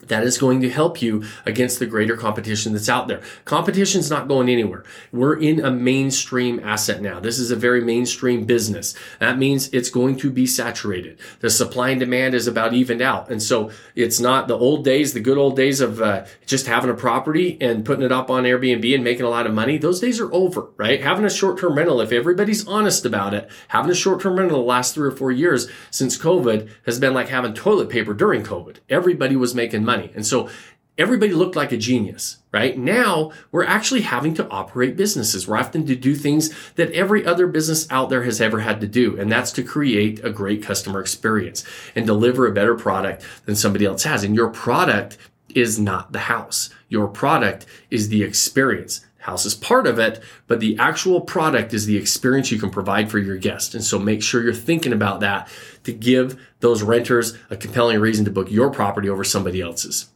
that 0.09 0.25
is 0.25 0.39
going 0.39 0.61
to 0.61 0.71
help 0.71 1.01
you 1.01 1.25
against 1.47 1.79
the 1.79 1.87
greater 1.87 2.17
competition 2.17 2.73
that's 2.73 2.89
out 2.89 3.09
there. 3.09 3.23
Competition's 3.45 4.11
not 4.11 4.29
going 4.29 4.49
anywhere. 4.49 4.85
We're 5.13 5.39
in 5.39 5.65
a 5.65 5.71
mainstream 5.71 6.61
asset 6.61 7.01
now. 7.01 7.21
This 7.21 7.39
is 7.39 7.51
a 7.51 7.57
very 7.57 7.83
mainstream 7.83 8.45
business. 8.45 8.95
That 9.21 9.39
means 9.39 9.69
it's 9.69 9.91
going 9.91 10.17
to 10.19 10.31
be 10.31 10.47
saturated. 10.47 11.19
The 11.41 11.51
supply 11.51 11.91
and 11.91 12.01
demand 12.01 12.35
is 12.35 12.47
about 12.47 12.75
evened 12.75 13.03
out. 13.03 13.31
And 13.31 13.43
so 13.43 13.71
it's 13.95 14.21
not 14.21 14.49
the 14.49 14.59
old 14.59 14.85
days, 14.85 15.13
the 15.13 15.21
good 15.21 15.39
old 15.39 15.57
days 15.57 15.81
of 15.81 16.01
uh, 16.01 16.27
just 16.47 16.67
having 16.67 16.91
a 16.91 16.95
property 16.95 17.57
and 17.61 17.85
putting 17.85 18.05
it 18.05 18.13
up 18.13 18.31
on 18.31 18.45
Airbnb 18.45 18.95
and 18.95 19.05
making 19.05 19.25
a 19.25 19.31
lot 19.31 19.47
of 19.47 19.55
money. 19.55 19.79
Those 19.79 20.01
days 20.01 20.21
are 20.21 20.33
over, 20.33 20.71
right? 20.77 21.01
Having 21.01 21.25
a 21.25 21.31
short-term 21.31 21.77
rental, 21.77 22.01
if 22.01 22.13
everybody's 22.13 22.67
honest 22.67 23.05
about 23.05 23.35
it, 23.35 23.49
having 23.69 23.91
a 23.91 23.95
short-term 23.95 24.39
rental 24.39 24.59
the 24.59 24.65
last 24.65 24.95
three 24.95 25.09
or 25.09 25.13
four 25.13 25.33
years 25.33 25.69
since 25.91 26.19
COVID 26.19 26.69
has 26.87 26.99
been 26.99 27.15
like 27.15 27.29
having 27.29 27.55
toilet 27.55 27.89
paper 27.89 28.15
during 28.15 28.43
COVID. 28.43 28.77
Everybody 28.89 29.37
was 29.37 29.55
making 29.55 29.85
money 29.85 29.94
money. 29.97 30.11
And 30.15 30.27
so 30.27 30.49
everybody 30.97 31.33
looked 31.33 31.57
like 31.57 31.73
a 31.73 31.77
genius, 31.77 32.39
right? 32.53 32.79
Now 32.79 33.33
we're 33.51 33.65
actually 33.65 34.03
having 34.03 34.35
to 34.35 34.49
operate 34.49 34.97
businesses. 34.97 35.47
We're 35.47 35.57
having 35.57 35.87
to 35.87 35.97
do 35.97 36.15
things 36.15 36.55
that 36.77 36.93
every 36.93 37.27
other 37.27 37.47
business 37.47 37.91
out 37.91 38.11
there 38.11 38.23
has 38.23 38.41
ever 38.41 38.61
had 38.61 38.81
to 38.81 38.87
do. 38.87 39.19
And 39.19 39.31
that's 39.31 39.53
to 39.53 39.63
create 39.63 40.25
a 40.25 40.31
great 40.31 40.63
customer 40.63 41.01
experience 41.01 41.65
and 41.95 42.07
deliver 42.07 42.47
a 42.47 42.53
better 42.53 42.75
product 42.75 43.25
than 43.45 43.57
somebody 43.57 43.85
else 43.85 44.05
has. 44.05 44.25
And 44.25 44.35
your 44.35 44.51
product 44.51 45.19
is 45.55 45.79
not 45.79 46.13
the 46.13 46.21
house. 46.21 46.71
Your 46.89 47.09
product 47.09 47.67
is 47.91 48.09
the 48.09 48.23
experience. 48.23 49.05
House 49.25 49.47
is 49.47 49.55
part 49.55 49.87
of 49.87 49.99
it, 49.99 50.23
but 50.47 50.61
the 50.61 50.77
actual 50.79 51.23
product 51.23 51.73
is 51.73 51.87
the 51.87 51.97
experience 51.97 52.51
you 52.51 52.59
can 52.59 52.69
provide 52.69 53.11
for 53.11 53.19
your 53.19 53.39
guest. 53.39 53.75
And 53.75 53.83
so 53.83 53.99
make 53.99 54.23
sure 54.23 54.43
you're 54.43 54.53
thinking 54.53 54.93
about 54.93 55.21
that 55.21 55.49
to 55.85 55.95
give 55.95 56.39
those 56.61 56.83
renters 56.83 57.35
a 57.49 57.57
compelling 57.57 58.01
reason 58.01 58.27
to 58.27 58.31
book 58.31 58.51
your 58.51 58.71
property 58.71 59.09
over 59.09 59.25
somebody 59.25 59.63
else's. 59.63 60.11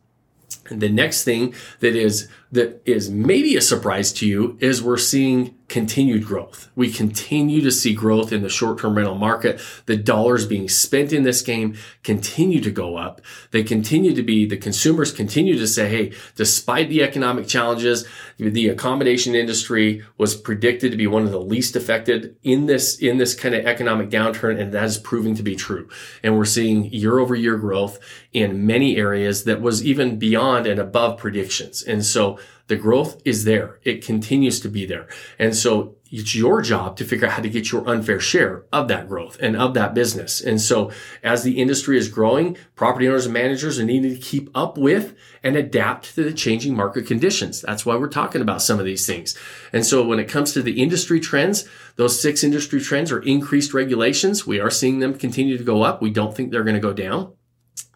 And 0.69 0.83
the 0.83 0.91
next 0.91 1.25
thing 1.25 1.55
that 1.81 1.97
is 1.97 2.29
that 2.53 2.83
is 2.85 3.11
maybe 3.11 3.57
a 3.57 3.61
surprise 3.61 4.13
to 4.15 4.27
you 4.27 4.57
is 4.61 4.83
we're 4.83 4.97
seeing 4.97 5.55
continued 5.69 6.25
growth. 6.25 6.71
We 6.75 6.91
continue 6.91 7.61
to 7.61 7.71
see 7.71 7.93
growth 7.93 8.33
in 8.33 8.41
the 8.41 8.49
short-term 8.49 8.97
rental 8.97 9.17
market. 9.17 9.61
The 9.85 9.99
dollars 9.99 10.47
being 10.47 10.67
spent 10.67 11.13
in 11.13 11.25
this 11.25 11.43
game 11.43 11.77
continue 12.03 12.63
to 12.63 12.71
go 12.71 12.97
up. 12.97 13.21
They 13.51 13.63
continue 13.63 14.15
to 14.15 14.23
be, 14.23 14.47
the 14.47 14.57
consumers 14.57 15.13
continue 15.13 15.59
to 15.59 15.67
say, 15.67 15.91
hey, 15.91 16.13
despite 16.37 16.89
the 16.89 17.03
economic 17.03 17.47
challenges, 17.49 18.07
the 18.39 18.69
accommodation 18.69 19.35
industry 19.35 20.03
was 20.17 20.35
predicted 20.35 20.91
to 20.91 20.97
be 20.97 21.07
one 21.07 21.25
of 21.25 21.33
the 21.33 21.41
least 21.41 21.77
affected 21.77 22.37
in 22.43 22.65
this, 22.65 22.99
in 22.99 23.19
this 23.19 23.35
kind 23.35 23.55
of 23.55 23.67
economic 23.67 24.09
downturn. 24.09 24.59
And 24.59 24.73
that 24.73 24.85
is 24.85 24.97
proving 24.97 25.35
to 25.35 25.43
be 25.43 25.55
true. 25.55 25.87
And 26.23 26.39
we're 26.39 26.47
seeing 26.47 26.87
year 26.87 27.19
over 27.19 27.35
year 27.35 27.59
growth 27.59 27.99
in 28.33 28.67
many 28.67 28.97
areas 28.97 29.45
that 29.45 29.61
was 29.61 29.85
even 29.85 30.19
beyond 30.19 30.67
and 30.67 30.81
above 30.81 31.19
predictions. 31.19 31.83
And 31.83 32.07
the 32.69 32.77
growth 32.77 33.21
is 33.25 33.45
there. 33.45 33.81
It 33.83 34.05
continues 34.05 34.61
to 34.61 34.69
be 34.69 34.87
there. 34.87 35.09
And 35.39 35.57
so 35.57 35.97
it's 36.11 36.35
your 36.35 36.63
job 36.63 36.97
to 36.97 37.05
figure 37.05 37.27
out 37.27 37.35
how 37.35 37.43
to 37.43 37.49
get 37.49 37.71
your 37.71 37.89
unfair 37.89 38.21
share 38.21 38.65
of 38.73 38.89
that 38.89 39.09
growth 39.09 39.39
and 39.41 39.57
of 39.57 39.75
that 39.75 39.95
business. 39.95 40.41
And 40.41 40.61
so 40.61 40.91
as 41.23 41.43
the 41.43 41.61
industry 41.61 41.99
is 41.99 42.09
growing, 42.09 42.57
property 42.77 43.09
owners 43.09 43.27
and 43.27 43.35
managers 43.35 43.79
are 43.79 43.85
needing 43.85 44.15
to 44.15 44.21
keep 44.21 44.51
up 44.55 44.79
with 44.79 45.17
and 45.43 45.57
adapt 45.57 46.15
to 46.15 46.25
the 46.25 46.33
changing 46.33 46.75
market 46.75 47.07
conditions. 47.07 47.61
That's 47.61 47.85
why 47.85 47.97
we're 47.97 48.09
talking 48.09 48.43
about 48.43 48.63
some 48.63 48.79
of 48.79 48.85
these 48.85 49.07
things. 49.07 49.37
And 49.73 49.85
so 49.85 50.05
when 50.05 50.19
it 50.19 50.29
comes 50.29 50.53
to 50.53 50.63
the 50.63 50.81
industry 50.83 51.21
trends, 51.21 51.69
those 51.97 52.21
six 52.21 52.45
industry 52.45 52.81
trends 52.81 53.13
are 53.13 53.23
increased 53.23 53.75
regulations. 53.75 54.47
We 54.47 54.61
are 54.61 54.71
seeing 54.71 55.01
them 55.01 55.19
continue 55.19 55.59
to 55.59 55.65
go 55.65 55.83
up. 55.83 56.01
We 56.01 56.11
don't 56.11 56.35
think 56.35 56.51
they're 56.51 56.65
going 56.65 56.75
to 56.75 56.81
go 56.81 56.93
down. 56.93 57.33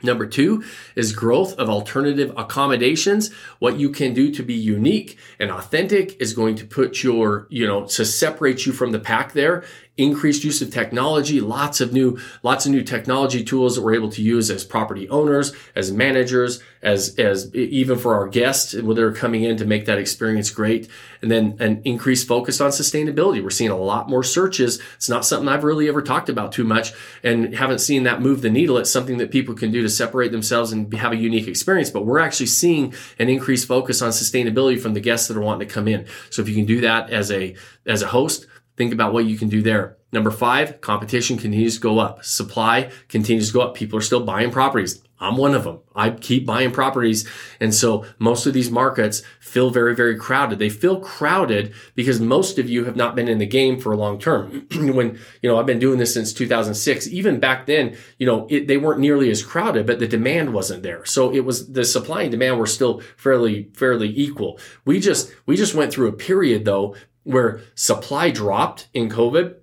Number 0.03 0.27
two 0.27 0.65
is 0.97 1.13
growth 1.13 1.55
of 1.55 1.69
alternative 1.69 2.33
accommodations. 2.37 3.33
What 3.59 3.79
you 3.79 3.91
can 3.91 4.15
do 4.15 4.33
to 4.33 4.43
be 4.43 4.55
unique 4.55 5.19
and 5.39 5.51
authentic 5.51 6.21
is 6.21 6.35
going 6.35 6.57
to 6.57 6.67
put 6.67 7.03
your, 7.03 7.47
you 7.51 7.67
know, 7.67 7.87
to 7.87 8.05
separate 8.05 8.67
you 8.67 8.73
from 8.73 8.93
the 8.93 8.99
pack 8.99 9.33
there 9.33 9.65
increased 9.99 10.43
use 10.43 10.63
of 10.63 10.71
technology, 10.71 11.41
lots 11.41 11.81
of 11.81 11.93
new, 11.93 12.19
lots 12.43 12.65
of 12.65 12.73
new 12.73 12.83
technology 12.83 13.45
tools 13.45 13.77
that 13.77 13.83
we're 13.83 13.95
able 13.95 14.09
to 14.09 14.23
use 14.23 14.51
as 14.51 14.65
property 14.65 15.07
owners, 15.11 15.53
as 15.75 15.93
managers, 15.93 16.63
as, 16.81 17.15
as 17.19 17.55
even 17.55 17.99
for 17.99 18.15
our 18.15 18.27
guests 18.27 18.75
uh, 18.75 18.81
when 18.83 18.97
they're 18.97 19.13
coming 19.13 19.43
in 19.43 19.57
to 19.59 19.67
make 19.67 19.85
that 19.85 19.99
experience 19.99 20.51
great. 20.51 20.89
And 21.21 21.31
then 21.31 21.57
an 21.61 21.83
increased 21.85 22.27
focus 22.27 22.61
on 22.61 22.71
sustainability. 22.71 23.43
We're 23.43 23.51
seeing 23.51 23.71
a 23.71 23.77
lot 23.77 24.09
more 24.09 24.25
searches. 24.25 24.81
It's 24.97 25.11
not 25.11 25.27
something 25.27 25.49
I've 25.49 25.63
really 25.63 25.89
ever 25.89 26.01
talked 26.01 26.31
about 26.31 26.53
too 26.53 26.65
much 26.65 26.93
and 27.23 27.55
haven't 27.55 27.81
seen 27.81 28.05
that 28.05 28.23
move 28.23 28.41
the 28.41 28.51
needle. 28.51 28.79
It's 28.79 28.91
something 28.91 29.19
that 29.19 29.31
people 29.31 29.55
can 29.55 29.71
do 29.71 29.83
to 29.83 29.91
separate 29.91 30.33
themselves 30.33 30.73
and 30.73 30.93
have 30.95 31.13
a 31.13 31.17
unique 31.17 31.49
experience. 31.49 31.91
But 31.91 32.07
we're 32.07 32.19
actually 32.19 32.47
seeing 32.47 32.95
an 33.19 33.29
increased 33.29 33.69
focus 33.69 34.01
on 34.01 34.11
sustainability 34.11 34.81
from 34.81 34.95
the 34.95 35.01
guests 35.01 35.29
that 35.29 35.37
are 35.37 35.43
wanting 35.43 35.69
to 35.69 35.73
come 35.73 35.87
in. 35.87 36.07
So 36.31 36.41
if 36.41 36.49
you 36.49 36.55
can 36.55 36.65
do 36.65 36.81
that 36.81 37.11
as 37.11 37.31
a, 37.31 37.55
as 37.87 38.01
a 38.03 38.09
host, 38.09 38.47
Think 38.77 38.93
about 38.93 39.13
what 39.13 39.27
you 39.27 39.37
can 39.37 39.49
do 39.49 39.63
there. 39.63 39.99
Number 40.13 40.31
five, 40.31 40.81
competition 40.81 41.39
continues 41.39 41.77
to 41.77 41.81
go 41.81 41.99
up. 41.99 42.25
Supply 42.25 42.91
continues 43.09 43.49
to 43.49 43.55
go 43.55 43.61
up. 43.63 43.75
People 43.75 43.99
are 43.99 44.03
still 44.03 44.25
buying 44.25 44.51
properties. 44.51 45.03
I'm 45.23 45.37
one 45.37 45.55
of 45.55 45.63
them. 45.65 45.79
I 45.95 46.11
keep 46.11 46.45
buying 46.45 46.73
properties. 46.73 47.29
And 47.61 47.73
so 47.73 48.05
most 48.19 48.45
of 48.45 48.55
these 48.55 48.73
markets 48.73 49.23
feel 49.41 49.71
very, 49.71 49.95
very 49.95 50.17
crowded. 50.17 50.59
They 50.59 50.69
feel 50.69 50.99
crowded 50.99 51.73
because 51.95 52.21
most 52.21 52.59
of 52.59 52.69
you 52.69 52.85
have 52.85 52.97
not 52.97 53.15
been 53.15 53.29
in 53.29 53.39
the 53.39 53.47
game 53.47 53.79
for 53.79 53.93
a 53.93 53.97
long 53.97 54.19
term. 54.19 54.67
when, 54.75 55.19
you 55.41 55.49
know, 55.49 55.59
I've 55.59 55.67
been 55.67 55.79
doing 55.79 55.99
this 55.99 56.13
since 56.13 56.33
2006. 56.33 57.07
Even 57.07 57.39
back 57.39 57.67
then, 57.67 57.97
you 58.19 58.27
know, 58.27 58.49
it, 58.51 58.67
they 58.67 58.79
weren't 58.79 59.01
nearly 59.01 59.31
as 59.31 59.45
crowded, 59.45 59.87
but 59.87 60.01
the 60.01 60.09
demand 60.09 60.53
wasn't 60.53 60.83
there. 60.83 61.05
So 61.05 61.33
it 61.33 61.45
was 61.45 61.73
the 61.73 61.85
supply 61.85 62.23
and 62.23 62.31
demand 62.33 62.59
were 62.59 62.67
still 62.67 63.01
fairly, 63.17 63.71
fairly 63.75 64.09
equal. 64.09 64.59
We 64.85 64.99
just, 64.99 65.33
we 65.47 65.57
just 65.57 65.75
went 65.75 65.93
through 65.93 66.09
a 66.09 66.13
period 66.13 66.65
though 66.65 66.97
where 67.25 67.61
supply 67.75 68.31
dropped 68.31 68.89
in 68.93 69.09
COVID 69.09 69.57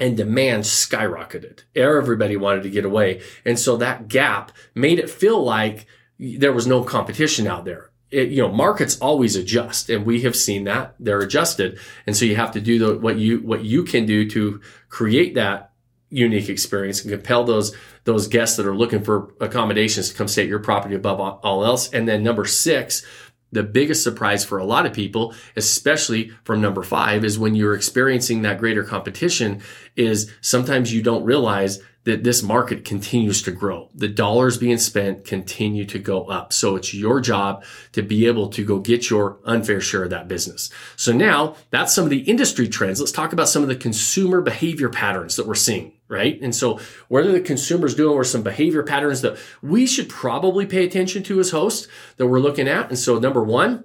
and 0.00 0.16
demand 0.16 0.64
skyrocketed. 0.64 1.60
Everybody 1.74 2.36
wanted 2.36 2.62
to 2.62 2.70
get 2.70 2.84
away. 2.84 3.22
And 3.44 3.58
so 3.58 3.76
that 3.76 4.08
gap 4.08 4.52
made 4.74 4.98
it 4.98 5.10
feel 5.10 5.42
like 5.42 5.86
there 6.18 6.52
was 6.52 6.66
no 6.66 6.82
competition 6.82 7.46
out 7.46 7.64
there. 7.64 7.90
It, 8.10 8.30
you 8.30 8.40
know, 8.40 8.50
markets 8.50 8.98
always 9.00 9.36
adjust 9.36 9.90
and 9.90 10.06
we 10.06 10.22
have 10.22 10.34
seen 10.34 10.64
that 10.64 10.94
they're 10.98 11.20
adjusted. 11.20 11.78
And 12.06 12.16
so 12.16 12.24
you 12.24 12.36
have 12.36 12.52
to 12.52 12.60
do 12.60 12.78
the, 12.78 12.98
what 12.98 13.18
you, 13.18 13.38
what 13.38 13.64
you 13.64 13.84
can 13.84 14.06
do 14.06 14.28
to 14.30 14.60
create 14.88 15.34
that 15.34 15.72
unique 16.10 16.48
experience 16.48 17.02
and 17.02 17.12
compel 17.12 17.44
those, 17.44 17.76
those 18.04 18.28
guests 18.28 18.56
that 18.56 18.66
are 18.66 18.76
looking 18.76 19.02
for 19.02 19.34
accommodations 19.40 20.08
to 20.08 20.14
come 20.14 20.28
stay 20.28 20.42
at 20.42 20.48
your 20.48 20.58
property 20.58 20.94
above 20.94 21.20
all 21.20 21.64
else. 21.64 21.92
And 21.92 22.08
then 22.08 22.22
number 22.22 22.46
six, 22.46 23.04
the 23.52 23.62
biggest 23.62 24.02
surprise 24.02 24.44
for 24.44 24.58
a 24.58 24.64
lot 24.64 24.86
of 24.86 24.92
people, 24.92 25.34
especially 25.56 26.30
from 26.44 26.60
number 26.60 26.82
five, 26.82 27.24
is 27.24 27.38
when 27.38 27.54
you're 27.54 27.74
experiencing 27.74 28.42
that 28.42 28.58
greater 28.58 28.84
competition 28.84 29.62
is 29.96 30.32
sometimes 30.40 30.92
you 30.92 31.02
don't 31.02 31.24
realize 31.24 31.80
that 32.04 32.24
this 32.24 32.42
market 32.42 32.86
continues 32.86 33.42
to 33.42 33.50
grow. 33.50 33.90
The 33.94 34.08
dollars 34.08 34.56
being 34.56 34.78
spent 34.78 35.26
continue 35.26 35.84
to 35.86 35.98
go 35.98 36.24
up. 36.24 36.54
So 36.54 36.76
it's 36.76 36.94
your 36.94 37.20
job 37.20 37.64
to 37.92 38.02
be 38.02 38.26
able 38.26 38.48
to 38.48 38.64
go 38.64 38.78
get 38.78 39.10
your 39.10 39.38
unfair 39.44 39.80
share 39.80 40.04
of 40.04 40.10
that 40.10 40.26
business. 40.26 40.70
So 40.96 41.12
now 41.12 41.56
that's 41.70 41.94
some 41.94 42.04
of 42.04 42.10
the 42.10 42.20
industry 42.20 42.66
trends. 42.66 42.98
Let's 42.98 43.12
talk 43.12 43.34
about 43.34 43.48
some 43.48 43.62
of 43.62 43.68
the 43.68 43.76
consumer 43.76 44.40
behavior 44.40 44.88
patterns 44.88 45.36
that 45.36 45.46
we're 45.46 45.54
seeing 45.54 45.97
right? 46.08 46.40
And 46.40 46.54
so 46.54 46.80
what 47.08 47.24
are 47.24 47.32
the 47.32 47.40
consumers 47.40 47.94
doing? 47.94 48.14
Or 48.14 48.24
some 48.24 48.42
behavior 48.42 48.82
patterns 48.82 49.20
that 49.22 49.38
we 49.62 49.86
should 49.86 50.08
probably 50.08 50.66
pay 50.66 50.84
attention 50.84 51.22
to 51.24 51.40
as 51.40 51.50
hosts 51.50 51.88
that 52.16 52.26
we're 52.26 52.40
looking 52.40 52.68
at? 52.68 52.88
And 52.88 52.98
so 52.98 53.18
number 53.18 53.44
one, 53.44 53.84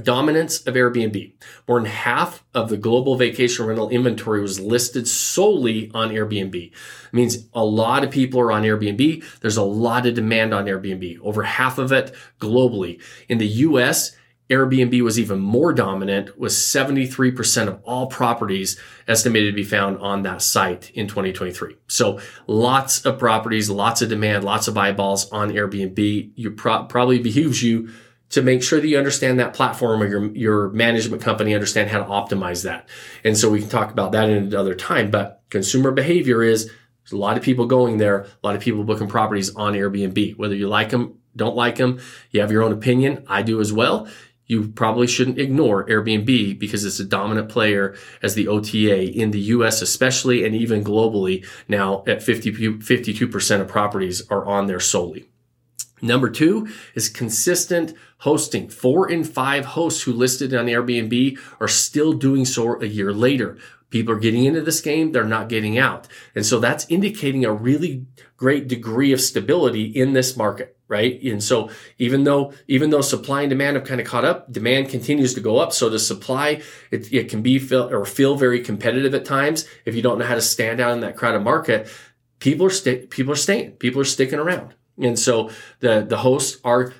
dominance 0.00 0.62
of 0.66 0.74
Airbnb. 0.74 1.32
More 1.68 1.78
than 1.78 1.90
half 1.90 2.44
of 2.54 2.68
the 2.68 2.76
global 2.76 3.16
vacation 3.16 3.66
rental 3.66 3.90
inventory 3.90 4.40
was 4.40 4.60
listed 4.60 5.06
solely 5.06 5.90
on 5.92 6.10
Airbnb. 6.10 6.54
It 6.54 6.72
means 7.12 7.46
a 7.52 7.64
lot 7.64 8.04
of 8.04 8.10
people 8.10 8.40
are 8.40 8.52
on 8.52 8.62
Airbnb. 8.62 9.40
There's 9.40 9.56
a 9.56 9.62
lot 9.62 10.06
of 10.06 10.14
demand 10.14 10.54
on 10.54 10.66
Airbnb. 10.66 11.20
Over 11.20 11.42
half 11.42 11.78
of 11.78 11.92
it 11.92 12.14
globally. 12.40 13.00
In 13.28 13.38
the 13.38 13.46
US, 13.46 14.16
Airbnb 14.52 15.00
was 15.02 15.18
even 15.18 15.40
more 15.40 15.72
dominant 15.72 16.38
with 16.38 16.52
73% 16.52 17.68
of 17.68 17.80
all 17.84 18.06
properties 18.06 18.78
estimated 19.08 19.54
to 19.54 19.56
be 19.56 19.64
found 19.64 19.98
on 19.98 20.22
that 20.22 20.42
site 20.42 20.90
in 20.90 21.08
2023. 21.08 21.76
So 21.88 22.20
lots 22.46 23.06
of 23.06 23.18
properties, 23.18 23.70
lots 23.70 24.02
of 24.02 24.10
demand, 24.10 24.44
lots 24.44 24.68
of 24.68 24.76
eyeballs 24.76 25.30
on 25.30 25.50
Airbnb. 25.50 26.32
You 26.34 26.50
pro- 26.50 26.84
probably 26.84 27.18
behooves 27.18 27.62
you 27.62 27.88
to 28.28 28.42
make 28.42 28.62
sure 28.62 28.78
that 28.78 28.86
you 28.86 28.98
understand 28.98 29.40
that 29.40 29.54
platform 29.54 30.02
or 30.02 30.06
your, 30.06 30.34
your 30.34 30.68
management 30.70 31.22
company 31.22 31.54
understand 31.54 31.88
how 31.88 31.98
to 31.98 32.04
optimize 32.04 32.64
that. 32.64 32.88
And 33.24 33.36
so 33.36 33.50
we 33.50 33.60
can 33.60 33.70
talk 33.70 33.90
about 33.90 34.12
that 34.12 34.28
in 34.28 34.44
another 34.44 34.74
time, 34.74 35.10
but 35.10 35.42
consumer 35.48 35.92
behavior 35.92 36.42
is 36.42 36.70
a 37.10 37.16
lot 37.16 37.38
of 37.38 37.42
people 37.42 37.66
going 37.66 37.96
there, 37.96 38.20
a 38.20 38.28
lot 38.42 38.54
of 38.54 38.60
people 38.60 38.84
booking 38.84 39.08
properties 39.08 39.54
on 39.54 39.72
Airbnb, 39.72 40.36
whether 40.36 40.54
you 40.54 40.68
like 40.68 40.90
them, 40.90 41.18
don't 41.34 41.56
like 41.56 41.76
them, 41.76 42.00
you 42.30 42.40
have 42.40 42.52
your 42.52 42.62
own 42.62 42.72
opinion. 42.72 43.24
I 43.26 43.42
do 43.42 43.60
as 43.60 43.72
well 43.72 44.08
you 44.52 44.68
probably 44.68 45.06
shouldn't 45.06 45.38
ignore 45.38 45.86
Airbnb 45.86 46.58
because 46.58 46.84
it's 46.84 47.00
a 47.00 47.04
dominant 47.04 47.48
player 47.48 47.96
as 48.22 48.34
the 48.34 48.48
OTA 48.48 49.10
in 49.10 49.30
the 49.30 49.40
US, 49.56 49.80
especially 49.80 50.44
and 50.44 50.54
even 50.54 50.84
globally. 50.84 51.44
Now 51.68 52.04
at 52.06 52.22
50, 52.22 52.52
52% 52.52 53.60
of 53.62 53.66
properties 53.66 54.28
are 54.28 54.44
on 54.44 54.66
there 54.66 54.78
solely. 54.78 55.30
Number 56.02 56.28
two 56.28 56.68
is 56.94 57.08
consistent 57.08 57.94
hosting. 58.18 58.68
Four 58.68 59.10
in 59.10 59.24
five 59.24 59.64
hosts 59.64 60.02
who 60.02 60.12
listed 60.12 60.52
on 60.52 60.66
Airbnb 60.66 61.38
are 61.58 61.68
still 61.68 62.12
doing 62.12 62.44
so 62.44 62.78
a 62.82 62.86
year 62.86 63.10
later. 63.10 63.56
People 63.88 64.14
are 64.14 64.18
getting 64.18 64.44
into 64.44 64.60
this 64.60 64.82
game. 64.82 65.12
They're 65.12 65.24
not 65.24 65.48
getting 65.48 65.78
out. 65.78 66.08
And 66.34 66.44
so 66.44 66.58
that's 66.58 66.86
indicating 66.90 67.44
a 67.44 67.52
really 67.52 68.06
great 68.36 68.68
degree 68.68 69.12
of 69.12 69.20
stability 69.20 69.84
in 69.84 70.12
this 70.12 70.36
market 70.36 70.71
right? 70.92 71.20
And 71.22 71.42
so 71.42 71.70
even 71.98 72.24
though 72.24 72.52
even 72.68 72.90
though 72.90 73.00
supply 73.00 73.40
and 73.40 73.50
demand 73.50 73.76
have 73.76 73.86
kind 73.86 73.98
of 73.98 74.06
caught 74.06 74.26
up, 74.26 74.52
demand 74.52 74.90
continues 74.90 75.32
to 75.34 75.40
go 75.40 75.56
up. 75.56 75.72
So 75.72 75.88
the 75.88 75.98
supply 75.98 76.60
it, 76.90 77.10
it 77.10 77.30
can 77.30 77.40
be 77.40 77.58
feel 77.58 77.88
or 77.90 78.04
feel 78.04 78.36
very 78.36 78.60
competitive 78.60 79.14
at 79.14 79.24
times 79.24 79.66
if 79.86 79.94
you 79.94 80.02
don't 80.02 80.18
know 80.18 80.26
how 80.26 80.34
to 80.34 80.42
stand 80.42 80.80
out 80.80 80.92
in 80.92 81.00
that 81.00 81.16
crowded 81.16 81.40
market. 81.40 81.88
People 82.40 82.66
are 82.66 82.70
sta- 82.70 83.06
people 83.06 83.32
are 83.32 83.42
staying, 83.46 83.72
people 83.72 84.02
are 84.02 84.04
sticking 84.16 84.38
around, 84.38 84.74
and 84.98 85.18
so 85.18 85.50
the 85.80 86.04
the 86.06 86.18
hosts 86.18 86.60
are 86.62 86.92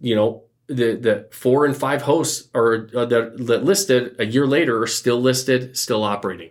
you 0.00 0.14
know 0.14 0.44
the 0.68 0.94
the 0.94 1.28
four 1.32 1.66
and 1.66 1.76
five 1.76 2.02
hosts 2.02 2.48
are 2.54 2.88
uh, 2.94 3.04
that 3.06 3.64
listed 3.64 4.14
a 4.20 4.26
year 4.26 4.46
later 4.46 4.80
are 4.80 4.86
still 4.86 5.20
listed, 5.20 5.76
still 5.76 6.04
operating. 6.04 6.50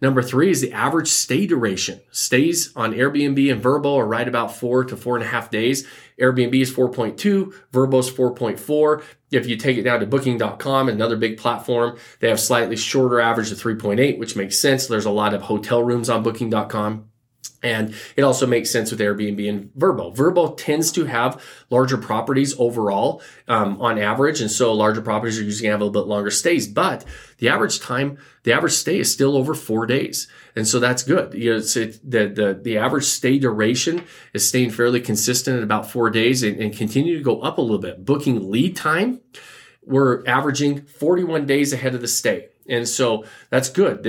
Number 0.00 0.22
three 0.22 0.50
is 0.50 0.60
the 0.60 0.72
average 0.72 1.08
stay 1.08 1.46
duration. 1.46 2.00
Stays 2.12 2.72
on 2.76 2.94
Airbnb 2.94 3.52
and 3.52 3.62
Vrbo 3.62 3.96
are 3.96 4.06
right 4.06 4.28
about 4.28 4.54
four 4.54 4.84
to 4.84 4.96
four 4.96 5.16
and 5.16 5.24
a 5.24 5.28
half 5.28 5.50
days. 5.50 5.86
Airbnb 6.20 6.60
is 6.60 6.72
4.2, 6.72 7.54
Vrbo 7.72 8.00
is 8.00 8.10
4.4. 8.10 9.02
If 9.30 9.46
you 9.46 9.56
take 9.56 9.76
it 9.76 9.82
down 9.82 10.00
to 10.00 10.06
booking.com, 10.06 10.88
another 10.88 11.16
big 11.16 11.38
platform, 11.38 11.98
they 12.20 12.28
have 12.28 12.40
slightly 12.40 12.76
shorter 12.76 13.20
average 13.20 13.52
of 13.52 13.58
3.8, 13.58 14.18
which 14.18 14.36
makes 14.36 14.58
sense. 14.58 14.86
There's 14.86 15.04
a 15.04 15.10
lot 15.10 15.34
of 15.34 15.42
hotel 15.42 15.82
rooms 15.82 16.08
on 16.08 16.22
booking.com. 16.22 17.08
And 17.62 17.94
it 18.16 18.22
also 18.22 18.46
makes 18.46 18.70
sense 18.70 18.92
with 18.92 19.00
Airbnb 19.00 19.48
and 19.48 19.70
Vrbo. 19.74 20.14
Vrbo 20.14 20.56
tends 20.56 20.92
to 20.92 21.06
have 21.06 21.44
larger 21.70 21.96
properties 21.96 22.54
overall 22.58 23.20
um, 23.48 23.80
on 23.80 23.98
average, 23.98 24.40
and 24.40 24.50
so 24.50 24.72
larger 24.72 25.00
properties 25.00 25.38
are 25.40 25.42
usually 25.42 25.64
going 25.64 25.70
to 25.70 25.74
have 25.74 25.80
a 25.80 25.84
little 25.84 26.02
bit 26.02 26.08
longer 26.08 26.30
stays. 26.30 26.68
But 26.68 27.04
the 27.38 27.48
average 27.48 27.80
time, 27.80 28.18
the 28.44 28.52
average 28.52 28.74
stay 28.74 29.00
is 29.00 29.12
still 29.12 29.36
over 29.36 29.54
four 29.54 29.86
days, 29.86 30.28
and 30.54 30.68
so 30.68 30.78
that's 30.78 31.02
good. 31.02 31.34
You 31.34 31.54
know, 31.54 31.58
it, 31.58 32.00
the 32.08 32.28
the 32.28 32.60
the 32.62 32.78
average 32.78 33.04
stay 33.04 33.38
duration 33.40 34.04
is 34.32 34.48
staying 34.48 34.70
fairly 34.70 35.00
consistent 35.00 35.56
at 35.56 35.64
about 35.64 35.90
four 35.90 36.10
days, 36.10 36.44
and, 36.44 36.60
and 36.60 36.76
continue 36.76 37.18
to 37.18 37.24
go 37.24 37.40
up 37.40 37.58
a 37.58 37.62
little 37.62 37.78
bit. 37.78 38.04
Booking 38.04 38.52
lead 38.52 38.76
time, 38.76 39.20
we're 39.82 40.24
averaging 40.26 40.82
41 40.82 41.46
days 41.46 41.72
ahead 41.72 41.96
of 41.96 42.02
the 42.02 42.08
stay. 42.08 42.50
And 42.68 42.86
so 42.86 43.24
that's 43.50 43.70
good. 43.70 44.06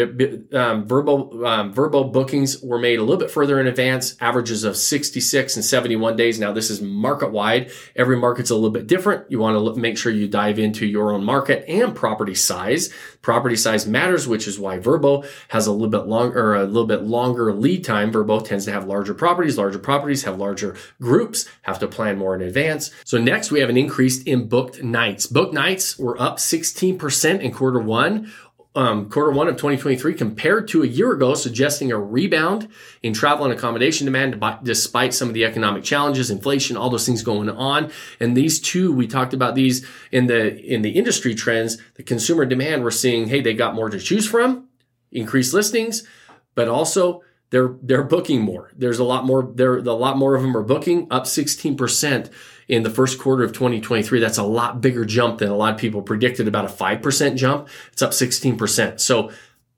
Um, 0.53 0.85
Vrbo, 0.87 1.45
um, 1.47 1.73
Vrbo 1.73 2.11
bookings 2.11 2.61
were 2.61 2.77
made 2.77 2.99
a 2.99 3.03
little 3.03 3.17
bit 3.17 3.31
further 3.31 3.59
in 3.59 3.67
advance, 3.67 4.15
averages 4.19 4.63
of 4.63 4.75
66 4.75 5.55
and 5.55 5.63
71 5.63 6.15
days. 6.15 6.39
Now, 6.39 6.51
this 6.51 6.69
is 6.69 6.81
market 6.81 7.31
wide. 7.31 7.71
Every 7.95 8.17
market's 8.17 8.49
a 8.49 8.55
little 8.55 8.69
bit 8.69 8.87
different. 8.87 9.31
You 9.31 9.39
want 9.39 9.55
to 9.55 9.59
look, 9.59 9.77
make 9.77 9.97
sure 9.97 10.11
you 10.11 10.27
dive 10.27 10.59
into 10.59 10.85
your 10.85 11.13
own 11.13 11.23
market 11.23 11.63
and 11.69 11.95
property 11.95 12.35
size. 12.35 12.93
Property 13.21 13.55
size 13.55 13.85
matters, 13.87 14.27
which 14.27 14.47
is 14.47 14.59
why 14.59 14.79
Vrbo 14.79 15.25
has 15.49 15.67
a 15.67 15.71
little 15.71 15.89
bit 15.89 16.07
longer, 16.07 16.55
a 16.55 16.65
little 16.65 16.87
bit 16.87 17.03
longer 17.03 17.53
lead 17.53 17.83
time. 17.83 18.11
Vrbo 18.11 18.43
tends 18.43 18.65
to 18.65 18.71
have 18.71 18.85
larger 18.85 19.13
properties. 19.13 19.57
Larger 19.57 19.79
properties 19.79 20.23
have 20.23 20.37
larger 20.37 20.75
groups, 21.01 21.47
have 21.63 21.79
to 21.79 21.87
plan 21.87 22.17
more 22.17 22.35
in 22.35 22.41
advance. 22.41 22.91
So 23.05 23.17
next 23.17 23.51
we 23.51 23.59
have 23.59 23.69
an 23.69 23.77
increase 23.77 24.21
in 24.23 24.47
booked 24.47 24.83
nights. 24.83 25.27
Booked 25.27 25.53
nights 25.53 25.97
were 25.97 26.19
up 26.21 26.37
16% 26.37 27.41
in 27.41 27.51
quarter 27.51 27.79
one 27.79 28.31
um, 28.75 29.09
quarter 29.09 29.31
one 29.31 29.47
of 29.47 29.55
2023 29.55 30.13
compared 30.13 30.67
to 30.69 30.83
a 30.83 30.87
year 30.87 31.11
ago, 31.11 31.33
suggesting 31.33 31.91
a 31.91 31.97
rebound 31.97 32.67
in 33.01 33.13
travel 33.13 33.45
and 33.45 33.53
accommodation 33.53 34.05
demand 34.05 34.41
despite 34.63 35.13
some 35.13 35.27
of 35.27 35.33
the 35.33 35.43
economic 35.43 35.83
challenges, 35.83 36.29
inflation, 36.29 36.77
all 36.77 36.89
those 36.89 37.05
things 37.05 37.23
going 37.23 37.49
on. 37.49 37.91
And 38.19 38.37
these 38.37 38.59
two, 38.59 38.93
we 38.93 39.07
talked 39.07 39.33
about 39.33 39.55
these 39.55 39.85
in 40.11 40.27
the 40.27 40.55
in 40.63 40.83
the 40.83 40.91
industry 40.91 41.33
trends. 41.33 41.77
The 41.95 42.03
consumer 42.03 42.45
demand, 42.45 42.83
we're 42.83 42.91
seeing, 42.91 43.27
hey, 43.27 43.41
they 43.41 43.53
got 43.53 43.73
more 43.73 43.89
to 43.89 43.99
choose 43.99 44.27
from, 44.27 44.67
increased 45.11 45.53
listings. 45.53 46.07
but 46.55 46.67
also 46.67 47.23
they're 47.51 47.75
they're 47.81 48.03
booking 48.03 48.41
more. 48.41 48.71
There's 48.75 48.99
a 48.99 49.03
lot 49.03 49.25
more. 49.25 49.51
There 49.55 49.77
a 49.77 49.81
lot 49.93 50.17
more 50.17 50.35
of 50.35 50.41
them 50.41 50.55
are 50.55 50.63
booking 50.63 51.07
up 51.09 51.25
16 51.25 51.75
percent 51.75 52.29
in 52.69 52.83
the 52.83 52.89
first 52.89 53.19
quarter 53.19 53.43
of 53.43 53.51
2023. 53.51 54.19
That's 54.19 54.37
a 54.37 54.43
lot 54.43 54.79
bigger 54.79 55.03
jump 55.03 55.39
than 55.39 55.49
a 55.49 55.55
lot 55.55 55.73
of 55.73 55.79
people 55.79 56.01
predicted. 56.01 56.47
About 56.47 56.65
a 56.65 56.69
five 56.69 57.01
percent 57.01 57.37
jump. 57.37 57.67
It's 57.91 58.01
up 58.01 58.13
16 58.13 58.57
percent. 58.57 59.01
So 59.01 59.31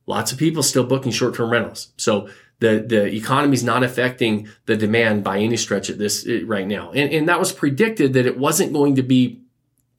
lots 0.05 0.31
of 0.31 0.37
people 0.37 0.61
still 0.61 0.83
booking 0.83 1.11
short 1.11 1.33
term 1.33 1.49
rentals. 1.49 1.93
So 1.97 2.29
the 2.59 2.85
the 2.85 3.05
economy 3.15 3.53
is 3.53 3.63
not 3.63 3.83
affecting 3.83 4.49
the 4.65 4.77
demand 4.77 5.23
by 5.23 5.39
any 5.39 5.57
stretch 5.57 5.89
at 5.89 5.97
this 5.97 6.27
right 6.45 6.67
now. 6.67 6.91
And 6.91 7.11
and 7.11 7.29
that 7.29 7.39
was 7.39 7.51
predicted 7.51 8.13
that 8.13 8.27
it 8.27 8.37
wasn't 8.37 8.73
going 8.73 8.95
to 8.97 9.03
be. 9.03 9.39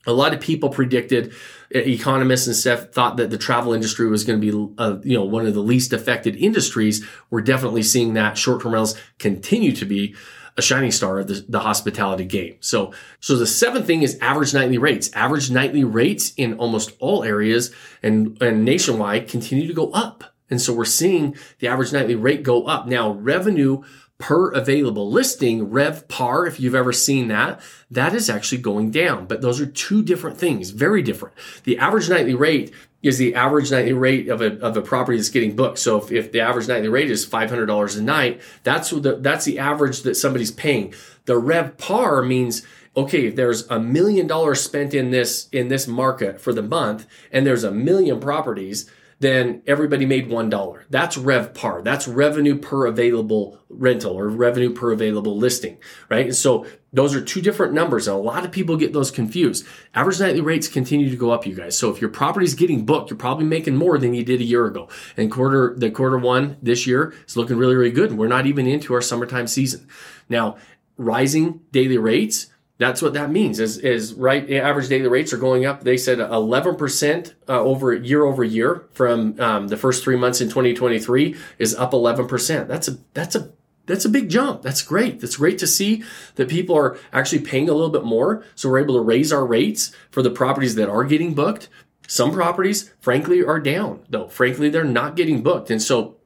A 0.05 0.13
lot 0.13 0.35
of 0.35 0.41
people 0.41 0.69
predicted 0.69 1.33
economists 1.71 2.49
and 2.49 2.57
stuff 2.57 2.91
thought 2.91 3.19
that 3.19 3.31
the 3.31 3.39
travel 3.39 3.73
industry 3.73 4.09
was 4.09 4.25
going 4.25 4.41
to 4.41 4.53
be, 4.53 4.75
uh, 4.77 4.97
you 5.05 5.17
know, 5.17 5.23
one 5.23 5.47
of 5.47 5.55
the 5.55 5.61
least 5.61 5.93
affected 5.93 6.35
industries. 6.35 7.07
We're 7.31 7.41
definitely 7.41 7.85
seeing 7.85 8.15
that 8.15 8.37
short-term 8.37 8.73
rentals 8.73 8.99
continue 9.21 9.71
to 9.71 9.85
be 9.85 10.17
a 10.57 10.63
shining 10.63 10.91
star 10.91 11.21
of 11.21 11.29
the, 11.29 11.45
the, 11.49 11.61
hospitality 11.61 12.25
game. 12.25 12.57
So, 12.61 12.93
so 13.21 13.37
the 13.37 13.47
seventh 13.47 13.87
thing 13.87 14.03
is 14.03 14.19
average 14.21 14.53
nightly 14.53 14.79
rates. 14.79 15.11
Average 15.15 15.51
nightly 15.51 15.85
rates 15.85 16.35
in 16.37 16.55
almost 16.55 16.93
all 16.99 17.25
areas 17.25 17.75
and, 18.03 18.41
and 18.43 18.65
nationwide 18.65 19.29
continue 19.29 19.67
to 19.67 19.73
go 19.73 19.91
up. 19.93 20.25
And 20.51 20.61
so 20.61 20.75
we're 20.75 20.85
seeing 20.85 21.37
the 21.61 21.69
average 21.69 21.93
nightly 21.93 22.15
rate 22.15 22.43
go 22.43 22.67
up. 22.67 22.87
Now, 22.87 23.13
revenue 23.13 23.83
per 24.19 24.53
available 24.53 25.11
listing, 25.11 25.69
RevPAR, 25.71 26.47
if 26.47 26.61
you've 26.61 26.75
ever 26.75 26.93
seen 26.93 27.29
that, 27.29 27.61
that 27.91 28.15
is 28.15 28.31
actually 28.31 28.61
going 28.61 28.91
down. 28.91 29.27
But 29.27 29.41
those 29.41 29.61
are 29.61 29.67
two 29.67 30.03
different 30.03 30.39
things, 30.39 30.71
very 30.71 31.03
different. 31.03 31.35
The 31.65 31.79
average 31.79 32.09
nightly 32.09 32.35
rate 32.35 32.73
is 33.03 33.19
the 33.19 33.35
average 33.35 33.71
nightly 33.71 33.93
rate 33.93 34.29
of 34.29 34.41
a, 34.41 34.59
of 34.61 34.77
a 34.77 34.83
property 34.83 35.19
that's 35.19 35.29
getting 35.29 35.57
booked. 35.57 35.79
So 35.79 35.99
if, 35.99 36.13
if 36.13 36.33
the 36.33 36.41
average 36.41 36.69
nightly 36.69 36.89
rate 36.89 37.11
is 37.11 37.27
$500 37.27 37.99
a 37.99 38.03
night, 38.03 38.41
that's 38.63 38.91
the, 38.91 39.17
that's 39.17 39.45
the 39.45 39.59
average 39.59 40.03
that 40.03 40.15
somebody's 40.15 40.53
paying. 40.53 40.95
The 41.25 41.41
RevPAR 41.41 42.27
means 42.27 42.65
okay, 42.95 43.27
if 43.27 43.37
there's 43.37 43.67
a 43.71 43.81
million 43.81 44.27
dollars 44.27 44.61
spent 44.61 44.93
in 44.93 45.11
this 45.11 45.49
in 45.51 45.69
this 45.69 45.87
market 45.87 46.41
for 46.41 46.53
the 46.53 46.63
month 46.63 47.07
and 47.31 47.47
there's 47.47 47.65
a 47.65 47.71
million 47.71 48.21
properties, 48.21 48.91
then 49.23 49.63
everybody 49.67 50.05
made 50.05 50.29
$1. 50.29 50.83
That's 50.91 51.17
RevPAR. 51.17 51.85
That's 51.85 52.09
revenue 52.09 52.59
per 52.59 52.87
available 52.87 53.61
rental 53.69 54.19
or 54.19 54.29
revenue 54.29 54.75
per 54.75 54.93
available 54.93 55.37
listing, 55.37 55.79
right? 56.11 56.27
And 56.27 56.35
so 56.35 56.67
those 56.93 57.15
are 57.15 57.23
two 57.23 57.41
different 57.41 57.73
numbers. 57.73 58.07
And 58.07 58.17
a 58.17 58.21
lot 58.21 58.45
of 58.45 58.53
people 58.53 58.77
get 58.77 58.93
those 58.93 59.11
confused. 59.11 59.67
Average 59.95 60.21
nightly 60.21 60.41
rates 60.41 60.69
continue 60.69 61.09
to 61.09 61.17
go 61.17 61.31
up, 61.31 61.47
you 61.47 61.55
guys. 61.55 61.79
So 61.79 61.91
if 61.91 62.01
your 62.01 62.11
property's 62.11 62.55
getting 62.55 62.85
booked, 62.85 63.11
you're 63.11 63.19
probably 63.19 63.47
making 63.47 63.77
more 63.77 63.99
than 63.99 64.15
you 64.15 64.25
did 64.25 64.41
a 64.41 64.45
year 64.45 64.67
ago. 64.67 64.89
And 65.17 65.31
quarter, 65.31 65.75
the 65.77 65.91
quarter 65.91 66.19
one 66.19 66.59
this 66.61 66.87
year 66.87 67.15
is 67.27 67.37
looking 67.37 67.57
really, 67.57 67.77
really 67.77 67.91
good. 67.91 68.11
And 68.11 68.19
We're 68.19 68.29
not 68.29 68.47
even 68.47 68.67
into 68.67 68.93
our 68.95 69.01
summertime 69.01 69.47
season. 69.47 69.89
Now, 70.29 70.57
rising 70.99 71.61
daily 71.73 71.99
rates, 71.99 72.49
that's 72.79 73.01
what 73.01 73.15
that 73.15 73.31
means 73.31 73.61
is, 73.61 73.79
is 73.79 74.13
right 74.15 74.51
average 74.51 74.89
daily 74.89 75.07
rates 75.07 75.33
are 75.33 75.37
going 75.39 75.65
up 75.65 75.85
they 75.85 75.97
said 75.97 76.19
11% 76.19 77.35
uh, 77.49 77.61
over 77.61 77.93
year 77.95 78.25
over 78.25 78.43
year 78.43 78.89
from 78.93 79.39
um, 79.41 79.69
the 79.69 79.77
first 79.77 80.03
three 80.03 80.17
months 80.17 80.41
in 80.41 80.49
2023 80.49 81.37
is 81.59 81.77
up 81.77 81.93
11% 81.93 82.67
that's 82.67 82.89
a 82.89 82.99
that's 83.15 83.37
a 83.37 83.53
that's 83.87 84.05
a 84.05 84.09
big 84.09 84.29
jump. 84.29 84.63
That's 84.63 84.83
great. 84.83 85.21
That's 85.21 85.37
great 85.37 85.59
to 85.59 85.67
see 85.67 86.05
that 86.37 86.49
people 86.49 86.77
are 86.77 86.99
actually 87.13 87.43
paying 87.43 87.69
a 87.69 87.73
little 87.73 87.91
bit 87.91 88.05
more. 88.05 88.45
So 88.55 88.69
we're 88.69 88.81
able 88.81 88.95
to 88.95 89.01
raise 89.01 89.33
our 89.33 89.45
rates 89.45 89.93
for 90.11 90.23
the 90.23 90.31
properties 90.31 90.77
that 90.77 90.89
are 90.89 91.05
getting 91.05 91.35
booked. 91.35 91.69
Some 92.07 92.33
properties 92.33 92.93
frankly 93.01 93.45
are 93.45 93.61
down 93.61 94.05
though. 94.09 94.29
Frankly 94.29 94.69
they're 94.69 94.85
not 94.85 95.17
getting 95.17 95.43
booked. 95.43 95.71
And 95.71 95.83
so 95.83 96.17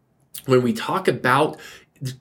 when 0.46 0.62
we 0.62 0.72
talk 0.72 1.08
about 1.08 1.58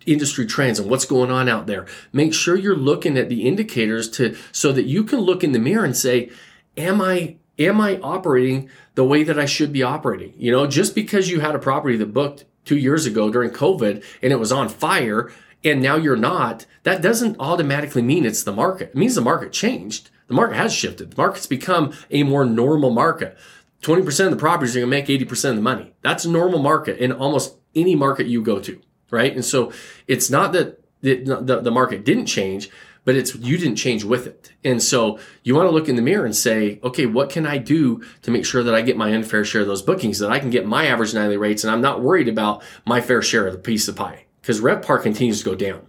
industry 0.06 0.46
trends 0.46 0.80
and 0.80 0.89
what's 0.89 1.06
going 1.06 1.32
on 1.32 1.50
out 1.50 1.68
there. 1.68 1.86
Make 2.13 2.34
sure 2.34 2.56
you're 2.56 2.75
looking 2.75 3.18
at 3.18 3.30
the 3.30 3.48
indicators 3.48 4.10
to 4.12 4.36
so 4.51 4.72
that 4.72 4.86
you 4.86 5.04
can 5.04 5.20
look 5.20 5.44
in 5.44 5.51
the 5.51 5.60
mirror 5.60 5.86
and 5.86 5.96
say, 5.96 6.32
am 6.77 7.01
I 7.01 7.38
am 7.58 7.80
I 7.80 8.00
operating 8.00 8.70
the 8.95 9.04
way 9.04 9.24
that 9.24 9.39
I 9.39 9.45
should 9.45 9.71
be 9.71 9.84
operating? 9.84 10.34
You 10.38 10.52
know, 10.52 10.67
just 10.67 10.95
because 10.95 11.30
you 11.30 11.39
had 11.39 11.56
a 11.56 11.60
property 11.60 11.98
that 11.98 12.13
booked 12.13 12.45
2 12.65 12.78
years 12.78 13.06
ago 13.06 13.30
during 13.30 13.51
COVID 13.51 14.04
and 14.21 14.34
it 14.34 14.39
was 14.39 14.51
on 14.51 14.69
fire 14.69 15.32
and 15.63 15.82
now 15.82 15.95
you're 15.95 16.15
not, 16.15 16.65
that 16.84 17.01
doesn't 17.01 17.38
automatically 17.39 18.01
mean 18.01 18.25
it's 18.25 18.43
the 18.43 18.51
market. 18.51 18.89
It 18.89 18.95
means 18.95 19.15
the 19.15 19.21
market 19.21 19.51
changed. 19.51 20.12
The 20.28 20.34
market 20.34 20.58
has 20.58 20.73
shifted. 20.73 21.12
The 21.12 21.17
market's 21.17 21.47
become 21.47 21.93
a 22.12 22.23
more 22.23 22.45
normal 22.45 22.91
market. 22.91 23.38
20% 23.82 24.25
of 24.25 24.32
the 24.32 24.38
properties 24.38 24.75
are 24.75 24.80
going 24.80 24.91
to 24.91 25.12
make 25.13 25.30
80% 25.30 25.51
of 25.51 25.56
the 25.56 25.62
money. 25.62 25.93
That's 26.01 26.25
a 26.25 26.30
normal 26.30 26.60
market 26.60 26.97
in 26.97 27.12
almost 27.12 27.58
any 27.73 27.95
market 27.95 28.28
you 28.28 28.41
go 28.41 28.60
to 28.60 28.82
right? 29.12 29.34
And 29.34 29.45
so 29.45 29.71
it's 30.08 30.30
not 30.30 30.54
that 30.54 30.82
the, 31.01 31.15
the, 31.15 31.62
the 31.62 31.71
market 31.71 32.04
didn't 32.04 32.25
change, 32.25 32.69
but 33.06 33.15
it's 33.15 33.34
you 33.36 33.58
didn't 33.58 33.78
change 33.78 34.04
with 34.04 34.28
it. 34.28 34.52
And 34.63 34.84
so 34.84 35.20
you 35.44 35.56
want 35.56 35.68
to 35.68 35.74
look 35.74 35.88
in 35.88 35.96
the 35.96 36.02
mirror 36.02 36.26
and 36.26 36.36
say, 36.36 36.80
okay, 36.84 37.06
what 37.06 37.30
can 37.30 37.46
I 37.46 37.58
do 37.58 38.04
to 38.24 38.32
make 38.32 38.46
sure 38.46 38.63
that 38.63 38.76
I 38.76 38.82
get 38.82 38.98
my 38.98 39.13
unfair 39.13 39.46
share 39.46 39.62
of 39.62 39.68
those 39.68 39.82
bookings, 39.82 40.20
that 40.20 40.32
I 40.32 40.39
can 40.39 40.50
get 40.50 40.65
my 40.65 40.88
average 40.88 41.13
nightly 41.13 41.38
rates, 41.38 41.63
and 41.63 41.72
I'm 41.72 41.82
not 41.82 42.02
worried 42.02 42.28
about 42.28 42.63
my 42.86 43.00
fair 43.00 43.22
share 43.22 43.48
of 43.48 43.54
the 43.54 43.60
piece 43.60 43.88
of 43.88 43.96
pie 43.96 44.26
because 44.41 44.60
RevPAR 44.60 45.02
continues 45.02 45.39
to 45.39 45.46
go 45.46 45.56
down. 45.56 45.88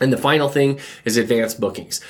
And 0.00 0.12
the 0.12 0.18
final 0.18 0.48
thing 0.48 0.80
is 1.04 1.16
advanced 1.16 1.60
bookings. 1.60 2.00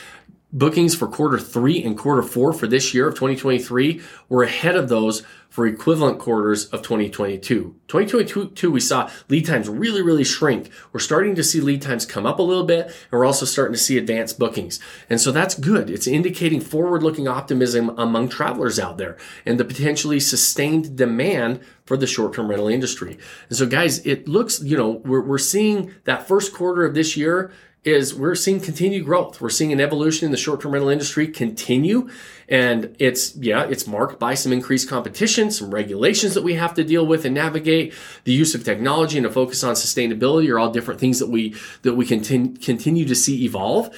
Bookings 0.55 0.95
for 0.95 1.09
quarter 1.09 1.37
three 1.37 1.83
and 1.83 1.99
quarter 1.99 2.23
four 2.23 2.53
for 2.53 2.69
this 2.69 2.95
year 2.95 3.09
of 3.09 3.15
2023 3.15 4.01
were 4.29 4.45
ahead 4.45 4.77
of 4.77 4.89
those 4.89 5.25
for 5.49 5.67
equivalent 5.67 6.21
quarters 6.21 6.67
of 6.67 6.81
2022. 6.81 7.75
2022, 7.89 8.71
we 8.71 8.79
saw 8.79 9.11
lead 9.29 9.47
times 9.47 9.69
really, 9.69 10.01
really 10.01 10.23
shrink. 10.23 10.71
We're 10.93 11.01
starting 11.01 11.35
to 11.35 11.43
see 11.43 11.61
lead 11.61 11.83
times 11.83 12.07
come 12.07 12.25
up 12.25 12.39
a 12.39 12.43
little 12.43 12.63
bit, 12.63 12.87
and 12.87 12.95
we're 13.11 13.25
also 13.25 13.47
starting 13.47 13.73
to 13.73 13.81
see 13.81 13.99
advanced 13.99 14.39
bookings. 14.39 14.79
And 15.11 15.21
so 15.21 15.33
that's 15.33 15.57
good. 15.57 15.91
It's 15.91 16.07
indicating 16.07 16.61
forward 16.61 17.03
looking 17.03 17.27
optimism 17.27 17.89
among 17.99 18.29
travelers 18.29 18.79
out 18.79 18.97
there 18.97 19.17
and 19.45 19.59
the 19.59 19.65
potentially 19.65 20.21
sustained 20.21 20.97
demand 20.97 21.61
for 21.85 21.97
the 21.97 22.07
short 22.07 22.33
term 22.33 22.49
rental 22.49 22.69
industry. 22.69 23.19
And 23.49 23.59
so, 23.59 23.67
guys, 23.67 24.07
it 24.07 24.29
looks, 24.29 24.63
you 24.63 24.77
know, 24.77 25.03
we're, 25.05 25.21
we're 25.21 25.39
seeing 25.39 25.93
that 26.05 26.29
first 26.29 26.55
quarter 26.55 26.85
of 26.85 26.95
this 26.95 27.17
year 27.17 27.53
is 27.85 28.15
we're 28.15 28.35
seeing 28.35 28.61
continued 28.61 29.05
growth. 29.05 29.41
We're 29.41 29.51
seeing 29.51 29.73
an 29.73 29.81
evolution 29.81 30.27
in 30.27 30.31
the 30.31 30.37
short-term 30.37 30.73
rental 30.73 30.89
industry 30.89 31.29
continue. 31.29 32.09
And 32.49 32.95
it's, 32.99 33.37
yeah, 33.37 33.65
it's 33.65 33.87
marked 33.87 34.19
by 34.19 34.35
some 34.35 34.53
increased 34.53 34.89
competition, 34.89 35.51
some 35.51 35.73
regulations 35.73 36.35
that 36.35 36.43
we 36.43 36.55
have 36.55 36.75
to 36.75 36.85
deal 36.85 37.07
with 37.07 37.25
and 37.25 37.35
navigate, 37.35 37.95
the 38.25 38.33
use 38.33 38.55
of 38.55 38.65
technology 38.65 39.19
and 39.19 39.27
a 39.27 39.31
focus 39.31 39.63
on 39.65 39.75
sustainability 39.75 40.51
are 40.51 40.59
all 40.59 40.71
different 40.71 41.01
things 41.01 41.19
that 41.19 41.29
we, 41.29 41.55
that 41.83 41.95
we 41.95 42.07
continue, 42.07 42.55
continue 42.57 43.05
to 43.07 43.15
see 43.15 43.45
evolve. 43.45 43.95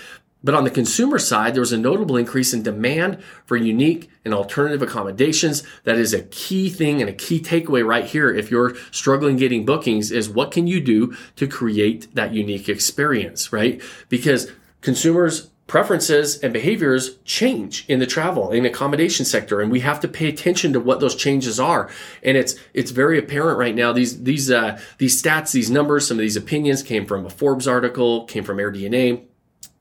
But 0.46 0.54
on 0.54 0.62
the 0.62 0.70
consumer 0.70 1.18
side, 1.18 1.54
there 1.54 1.60
was 1.60 1.72
a 1.72 1.76
notable 1.76 2.16
increase 2.16 2.54
in 2.54 2.62
demand 2.62 3.20
for 3.46 3.56
unique 3.56 4.08
and 4.24 4.32
alternative 4.32 4.80
accommodations. 4.80 5.64
That 5.82 5.98
is 5.98 6.14
a 6.14 6.22
key 6.22 6.70
thing 6.70 7.00
and 7.00 7.10
a 7.10 7.12
key 7.12 7.40
takeaway 7.40 7.84
right 7.84 8.04
here. 8.04 8.32
If 8.32 8.48
you're 8.48 8.76
struggling 8.92 9.38
getting 9.38 9.66
bookings 9.66 10.12
is 10.12 10.28
what 10.30 10.52
can 10.52 10.68
you 10.68 10.80
do 10.80 11.16
to 11.34 11.48
create 11.48 12.14
that 12.14 12.32
unique 12.32 12.68
experience, 12.68 13.52
right? 13.52 13.82
Because 14.08 14.52
consumers 14.82 15.50
preferences 15.66 16.38
and 16.38 16.52
behaviors 16.52 17.16
change 17.24 17.84
in 17.88 17.98
the 17.98 18.06
travel 18.06 18.52
and 18.52 18.64
accommodation 18.64 19.24
sector 19.24 19.60
and 19.60 19.72
we 19.72 19.80
have 19.80 19.98
to 19.98 20.06
pay 20.06 20.28
attention 20.28 20.72
to 20.72 20.78
what 20.78 21.00
those 21.00 21.16
changes 21.16 21.58
are 21.58 21.90
and 22.22 22.36
it's 22.36 22.54
it's 22.72 22.92
very 22.92 23.18
apparent 23.18 23.58
right 23.58 23.74
now 23.74 23.92
these 23.92 24.22
these 24.22 24.48
uh, 24.48 24.80
these 24.98 25.20
stats 25.20 25.50
these 25.50 25.68
numbers 25.68 26.06
some 26.06 26.18
of 26.18 26.20
these 26.20 26.36
opinions 26.36 26.84
came 26.84 27.04
from 27.04 27.26
a 27.26 27.30
forbes 27.30 27.66
article 27.66 28.26
came 28.26 28.44
from 28.44 28.58
AirDNA 28.58 29.24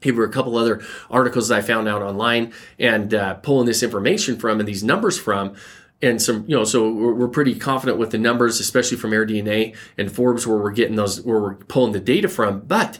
here 0.06 0.15
were 0.15 0.24
a 0.24 0.32
couple 0.32 0.58
other 0.58 0.82
articles 1.10 1.50
that 1.50 1.58
I 1.58 1.62
found 1.62 1.88
out 1.88 2.02
online 2.02 2.54
and 2.80 3.13
uh, 3.13 3.34
pulling 3.36 3.65
this 3.65 3.84
information 3.84 4.38
from 4.38 4.60
and 4.60 4.68
these 4.68 4.84
numbers 4.84 5.18
from. 5.20 5.56
And 6.02 6.22
some, 6.22 6.46
you 6.48 6.56
know, 6.56 6.63
so 6.63 6.89
we're, 6.91 7.13
we're 7.13 7.28
pretty 7.28 7.56
confident 7.56 7.98
with 7.98 8.12
the 8.12 8.18
numbers, 8.18 8.60
especially 8.60 8.98
from 8.98 9.12
AirDNA 9.12 9.76
and 9.98 10.12
Forbes, 10.12 10.46
where 10.46 10.58
we're 10.58 10.72
getting 10.72 10.96
those, 10.96 11.22
where 11.22 11.39
we're 11.39 11.56
pulling 11.56 11.94
the 11.94 12.00
data 12.00 12.28
from. 12.28 12.62
But 12.62 13.00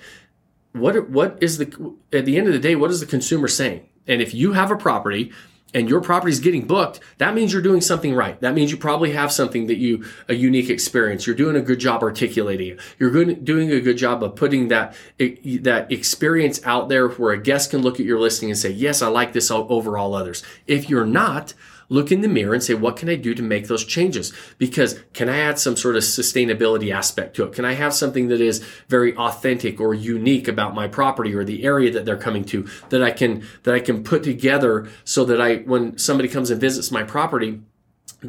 what 0.72 1.10
what 1.10 1.38
is 1.42 1.58
the 1.58 1.96
at 2.12 2.26
the 2.26 2.38
end 2.38 2.48
of 2.48 2.54
the 2.54 2.60
day, 2.60 2.76
what 2.76 2.92
is 2.92 3.00
the 3.00 3.06
consumer 3.06 3.48
saying? 3.48 3.88
And 4.08 4.22
if 4.22 4.34
you 4.34 4.54
have 4.54 4.72
a 4.72 4.76
property 4.76 5.32
and 5.76 5.90
your 5.90 6.00
property 6.00 6.32
is 6.32 6.40
getting 6.40 6.66
booked, 6.66 7.02
that 7.18 7.36
means 7.36 7.52
you're 7.52 7.62
doing 7.62 7.82
something 7.82 8.16
right. 8.16 8.40
That 8.40 8.56
means 8.56 8.72
you 8.72 8.78
probably 8.78 9.12
have 9.12 9.32
something 9.32 9.68
that 9.68 9.76
you, 9.76 10.06
a 10.30 10.34
unique 10.34 10.70
experience. 10.70 11.28
You're 11.28 11.36
doing 11.36 11.58
a 11.58 11.62
good 11.62 11.80
job 11.80 12.02
articulating 12.02 12.70
it. 12.70 12.80
You're 12.98 13.12
good, 13.12 13.44
doing 13.44 13.70
a 13.72 13.82
good 13.82 13.98
job 13.98 14.24
of 14.24 14.38
putting 14.38 14.70
that, 14.70 14.96
that 15.20 15.92
experience 15.92 16.62
out 16.64 16.88
there 16.88 17.10
where 17.10 17.34
a 17.34 17.38
guest 17.38 17.72
can 17.72 17.82
look 17.82 18.00
at 18.00 18.06
your 18.06 18.20
listing 18.20 18.50
and 18.50 18.58
say, 18.58 18.70
yes, 18.70 19.02
I 19.02 19.08
like 19.08 19.34
this 19.34 19.52
over 19.52 19.98
all 19.98 20.16
others. 20.16 20.44
If 20.66 20.90
you're 20.90 21.06
not, 21.06 21.54
look 21.90 22.12
in 22.12 22.22
the 22.22 22.28
mirror 22.28 22.54
and 22.54 22.64
say, 22.64 22.74
what 22.74 22.98
can 22.98 23.10
I 23.10 23.16
do 23.16 23.34
to 23.34 23.44
make 23.44 23.68
those 23.68 23.86
changes? 23.86 24.34
Because 24.58 25.00
can 25.14 25.30
I 25.30 25.38
add 25.38 25.60
some 25.60 25.76
sort 25.76 25.96
of 25.96 26.04
sustainability 26.04 26.94
aspect 26.94 27.36
to 27.36 27.44
it? 27.46 27.54
Can 27.54 27.66
I 27.66 27.74
have 27.74 27.94
something 27.94 28.28
that 28.30 28.42
is 28.42 28.60
very 28.88 29.16
authentic 29.16 29.80
or 29.80 29.94
unique 29.94 30.48
about 30.48 30.76
my 30.76 30.88
property 30.88 31.34
or 31.34 31.44
the 31.44 31.64
area 31.64 31.92
that 31.92 32.06
they're 32.06 32.18
coming 32.18 32.44
to 32.46 32.68
that 32.90 33.04
I 33.04 33.12
can, 33.12 33.46
that 33.64 33.74
I 33.74 33.80
can 33.80 34.04
put 34.04 34.24
together 34.24 34.88
so 35.04 35.26
that 35.26 35.42
I, 35.42 35.58
when 35.58 35.98
somebody 35.98 36.30
comes 36.30 36.50
and 36.50 36.60
visits 36.60 36.92
my 36.92 37.04
property, 37.04 37.62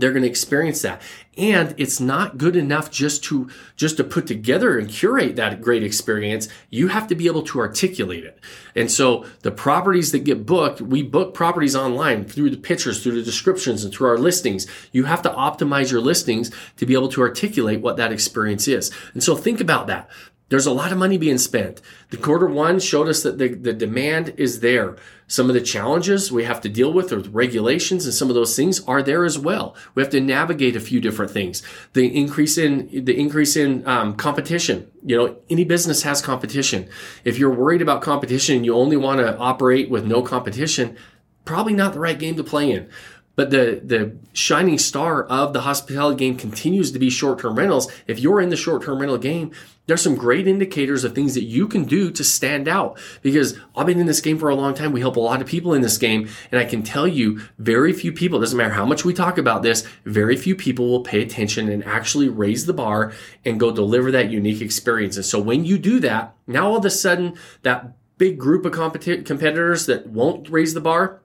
they're 0.01 0.13
going 0.13 0.23
to 0.23 0.29
experience 0.29 0.83
that. 0.83 1.03
And 1.37 1.75
it's 1.77 2.01
not 2.01 2.39
good 2.39 2.57
enough 2.57 2.91
just 2.91 3.23
to 3.25 3.51
just 3.77 3.99
to 3.99 4.05
put 4.05 4.27
together 4.27 4.79
and 4.79 4.89
curate 4.89 5.37
that 5.37 5.61
great 5.61 5.83
experience. 5.83 6.49
You 6.71 6.89
have 6.89 7.07
to 7.09 7.15
be 7.15 7.27
able 7.27 7.43
to 7.43 7.61
articulate 7.61 8.25
it. 8.25 8.41
And 8.75 8.91
so 8.91 9.27
the 9.43 9.51
properties 9.51 10.13
that 10.13 10.21
get 10.21 10.47
booked 10.47 10.81
we 10.81 11.03
book 11.03 11.35
properties 11.35 11.77
online 11.77 12.25
through 12.25 12.51
the 12.51 12.57
pictures 12.57 13.03
through 13.03 13.17
the 13.17 13.23
descriptions 13.23 13.85
and 13.85 13.93
through 13.93 14.09
our 14.09 14.19
listings. 14.19 14.67
You 14.93 15.05
have 15.05 15.23
to 15.23 15.31
optimize 15.31 15.91
your 15.91 16.01
listings 16.01 16.51
to 16.77 16.87
be 16.87 16.95
able 16.95 17.09
to 17.09 17.21
articulate 17.21 17.81
what 17.81 17.97
that 17.99 18.13
experience 18.13 18.67
is. 18.67 18.91
And 19.13 19.23
so 19.23 19.37
think 19.37 19.61
about 19.61 19.87
that 19.89 20.09
there's 20.49 20.67
a 20.67 20.73
lot 20.73 20.93
of 20.93 20.99
money 20.99 21.19
being 21.19 21.39
spent. 21.39 21.81
The 22.11 22.17
quarter 22.17 22.47
one 22.47 22.79
showed 22.79 23.09
us 23.09 23.23
that 23.25 23.39
the, 23.39 23.49
the 23.49 23.73
demand 23.73 24.35
is 24.37 24.61
there. 24.61 24.97
Some 25.27 25.49
of 25.49 25.55
the 25.55 25.61
challenges 25.61 26.31
we 26.31 26.45
have 26.45 26.61
to 26.61 26.69
deal 26.69 26.93
with 26.93 27.11
with 27.11 27.29
regulations 27.29 28.05
and 28.05 28.15
some 28.15 28.29
of 28.29 28.37
those 28.37 28.55
things 28.55 28.81
are 28.85 29.03
there 29.03 29.25
as 29.25 29.39
well. 29.39 29.75
We 29.97 30.03
have 30.03 30.13
to 30.13 30.21
navigate 30.21 30.77
a 30.77 30.81
few 30.81 31.01
different 31.01 31.33
things. 31.33 31.65
The 31.95 32.07
increase 32.17 32.57
in 32.57 32.89
the 33.05 33.19
increase 33.19 33.57
in 33.57 33.87
um, 33.89 34.15
competition. 34.15 34.89
You 35.05 35.17
know, 35.17 35.37
any 35.51 35.65
business 35.65 36.03
has 36.03 36.23
competition. 36.23 36.89
If 37.25 37.39
you're 37.39 37.51
worried 37.53 37.83
about 37.83 38.03
competition 38.03 38.57
and 38.57 38.65
you 38.65 38.75
only 38.75 38.97
want 38.97 39.19
to 39.19 39.37
operate 39.39 39.91
with 39.91 40.07
no 40.07 40.23
competition, 40.23 40.97
probably 41.45 41.73
not 41.73 41.95
the 41.95 42.01
right 42.01 42.19
game 42.19 42.37
to 42.37 42.45
play 42.45 42.71
in. 42.71 42.89
But 43.37 43.51
the, 43.51 43.81
the 43.85 44.17
shining 44.33 44.79
star 44.79 45.25
of 45.25 45.53
the 45.53 45.61
hospitality 45.61 46.17
game 46.17 46.37
continues 46.37 46.91
to 46.93 46.99
be 46.99 47.11
short 47.11 47.39
term 47.39 47.57
rentals. 47.57 47.93
If 48.07 48.19
you're 48.19 48.41
in 48.41 48.49
the 48.49 48.57
short 48.57 48.83
term 48.83 48.99
rental 48.99 49.19
game, 49.19 49.53
there's 49.87 50.03
some 50.03 50.17
great 50.17 50.49
indicators 50.49 51.05
of 51.05 51.15
things 51.15 51.35
that 51.35 51.45
you 51.45 51.69
can 51.69 51.85
do 51.85 52.11
to 52.11 52.25
stand 52.25 52.67
out 52.67 52.99
because 53.23 53.57
I've 53.77 53.87
been 53.87 54.01
in 54.01 54.07
this 54.07 54.21
game 54.21 54.39
for 54.39 54.49
a 54.49 54.55
long 54.55 54.75
time. 54.75 54.91
We 54.91 55.01
help 55.01 55.17
a 55.17 55.21
lot 55.21 55.41
of 55.41 55.47
people 55.47 55.75
in 55.75 55.83
this 55.83 55.99
game. 55.99 56.29
And 56.51 56.61
I 56.61 56.65
can 56.65 56.83
tell 56.83 57.07
you 57.07 57.41
very 57.59 57.93
few 57.93 58.11
people, 58.11 58.41
doesn't 58.41 58.57
matter 58.57 58.75
how 58.75 58.87
much 58.87 59.05
we 59.05 59.15
talk 59.15 59.39
about 59.39 59.63
this, 59.63 59.87
very 60.05 60.37
few 60.37 60.57
people 60.57 60.89
will 60.89 61.03
pay 61.03 61.23
attention 61.23 61.69
and 61.69 61.85
actually 61.85 62.29
raise 62.29 62.67
the 62.67 62.73
bar 62.73 63.13
and 63.45 63.61
go 63.61 63.71
deliver 63.71 64.11
that 64.11 64.31
unique 64.31 64.61
experience. 64.61 65.17
And 65.17 65.27
so 65.27 65.41
when 65.41 65.65
you 65.65 65.79
do 65.79 66.01
that, 66.01 66.35
now 66.47 66.69
all 66.69 66.79
of 66.79 66.85
a 66.85 66.91
sudden 66.91 67.37
that 67.63 67.93
big 68.19 68.39
group 68.39 68.65
of 68.65 68.73
competi- 68.73 69.25
competitors 69.25 69.87
that 69.87 70.09
won't 70.09 70.49
raise 70.49 70.75
the 70.75 70.81
bar, 70.81 71.21